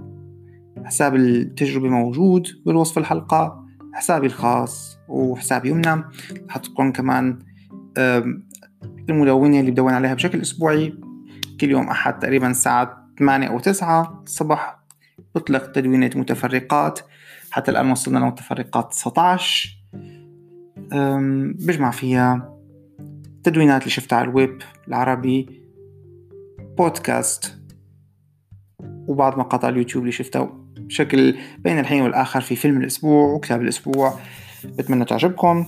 حساب 0.85 1.15
التجربة 1.15 1.89
موجود 1.89 2.47
بالوصف 2.67 2.99
الحلقة. 2.99 3.66
حسابي 3.97 4.27
الخاص 4.27 4.99
وحساب 5.09 5.65
يمنى 5.65 6.05
حطكم 6.49 6.93
كمان 6.93 7.39
المدونة 9.09 9.61
اللي 9.61 9.71
بدون 9.71 9.93
عليها 9.93 10.15
بشكل 10.15 10.41
أسبوعي. 10.41 10.95
كل 11.61 11.71
يوم 11.71 11.89
أحد 11.89 12.19
تقريبا 12.19 12.51
الساعة 12.51 13.09
8 13.19 13.49
أو 13.49 13.59
9 13.59 14.23
الصبح 14.27 14.79
بطلق 15.35 15.73
تدوينة 15.73 16.11
متفرقات. 16.15 17.01
حتى 17.51 17.71
الآن 17.71 17.91
وصلنا 17.91 18.19
لمتفرقات 18.19 18.91
19 18.91 19.79
بجمع 21.67 21.91
فيها 21.91 22.59
تدوينات 23.43 23.81
اللي 23.81 23.91
شفتها 23.91 24.17
على 24.17 24.29
الويب 24.29 24.63
العربي 24.89 25.63
بودكاست 26.79 27.59
وبعض 28.83 29.39
مقاطع 29.39 29.69
اليوتيوب 29.69 30.03
اللي 30.03 30.13
شفتها. 30.13 30.66
بشكل 30.87 31.35
بين 31.59 31.79
الحين 31.79 32.03
والآخر 32.03 32.41
في 32.41 32.57
فيلم 32.57 32.81
الأسبوع 32.81 33.35
وكتاب 33.35 33.63
الأسبوع. 33.63 34.19
بتمنى 34.65 35.05
تعجبكم. 35.05 35.67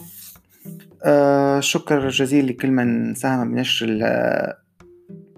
آه 1.04 1.60
شكر 1.60 2.08
جزيل 2.08 2.46
لكل 2.46 2.70
من 2.70 3.14
ساهم 3.14 3.52
بنشر 3.52 3.86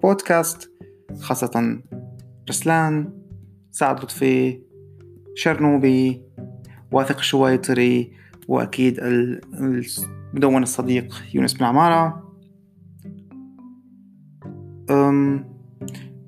البودكاست 0.03 0.71
خاصة 1.19 1.81
رسلان 2.49 3.13
سعد 3.71 4.03
لطفي 4.03 4.61
شرنوبي 5.35 6.21
واثق 6.91 7.17
الشويطري 7.17 8.13
وأكيد 8.47 8.99
المدون 8.99 10.63
الصديق 10.63 11.23
يونس 11.33 11.53
بن 11.53 11.65
عمارة. 11.65 12.31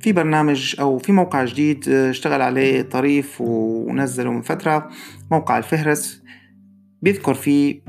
في 0.04 0.12
برنامج 0.12 0.76
أو 0.80 0.97
في 0.97 1.12
موقع 1.12 1.45
جديد 1.45 1.89
آه، 1.89 2.10
اشتغل 2.10 2.41
عليه 2.41 2.82
طريف 2.82 3.41
ونزله 3.41 4.32
من 4.32 4.41
فترة 4.41 4.89
موقع 5.32 5.58
الفهرس 5.58 6.24
بيذكر 7.01 7.34
فيه 7.34 7.82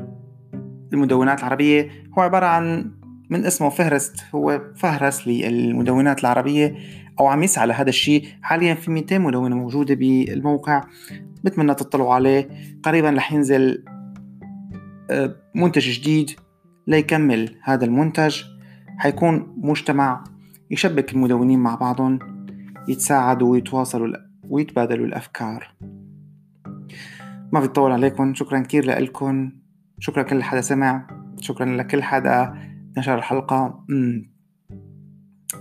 المدونات 0.92 1.38
العربية. 1.38 1.90
هو 2.18 2.22
عبارة 2.22 2.46
عن 2.46 2.90
من 3.30 3.46
اسمه 3.46 3.68
فهرست 3.68 4.16
هو 4.34 4.60
فهرس 4.76 5.28
للمدونات 5.28 6.20
العربية 6.20 6.76
أو 7.20 7.26
عم 7.26 7.42
يسعى 7.42 7.66
لهذا 7.66 7.88
الشيء. 7.88 8.26
حاليا 8.42 8.74
في 8.74 8.90
200 8.90 9.18
مدونة 9.18 9.56
موجودة 9.56 9.94
بالموقع 9.94 10.84
بتمنى 11.44 11.74
تطلعوا 11.74 12.14
عليه. 12.14 12.48
قريبا 12.82 13.10
رح 13.10 13.32
ينزل 13.32 13.84
آه، 15.10 15.36
منتج 15.54 16.00
جديد 16.00 16.30
ليكمل 16.86 17.56
هذا 17.62 17.84
المنتج. 17.84 18.42
حيكون 18.98 19.54
مجتمع 19.56 20.24
يشبك 20.70 21.12
المدونين 21.12 21.58
مع 21.58 21.74
بعضهم 21.74 22.18
يتساعدوا 22.88 23.52
ويتواصلوا 23.52 24.16
ويتبادلوا 24.48 25.06
الأفكار. 25.06 25.74
ما 27.52 27.60
في 27.60 27.68
طول 27.68 27.92
عليكم 27.92 28.34
شكرا 28.34 28.60
كثير 28.60 29.00
لكم 29.00 29.52
شكرا 29.98 30.22
لكل 30.22 30.42
حدا 30.42 30.60
سمع 30.60 31.06
شكرا 31.40 31.76
لكل 31.76 32.02
حدا 32.02 32.54
نشر 32.98 33.18
الحلقة. 33.18 33.84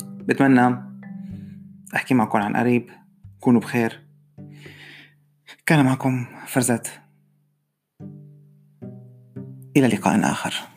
بتمنى 0.01 0.93
أحكي 1.95 2.13
معكم 2.13 2.39
عن 2.39 2.55
قريب 2.55 2.89
كونوا 3.39 3.61
بخير. 3.61 3.99
كان 5.65 5.85
معكم 5.85 6.25
فرزت. 6.47 7.01
إلى 9.77 9.87
لقاء 9.87 10.19
آخر. 10.31 10.72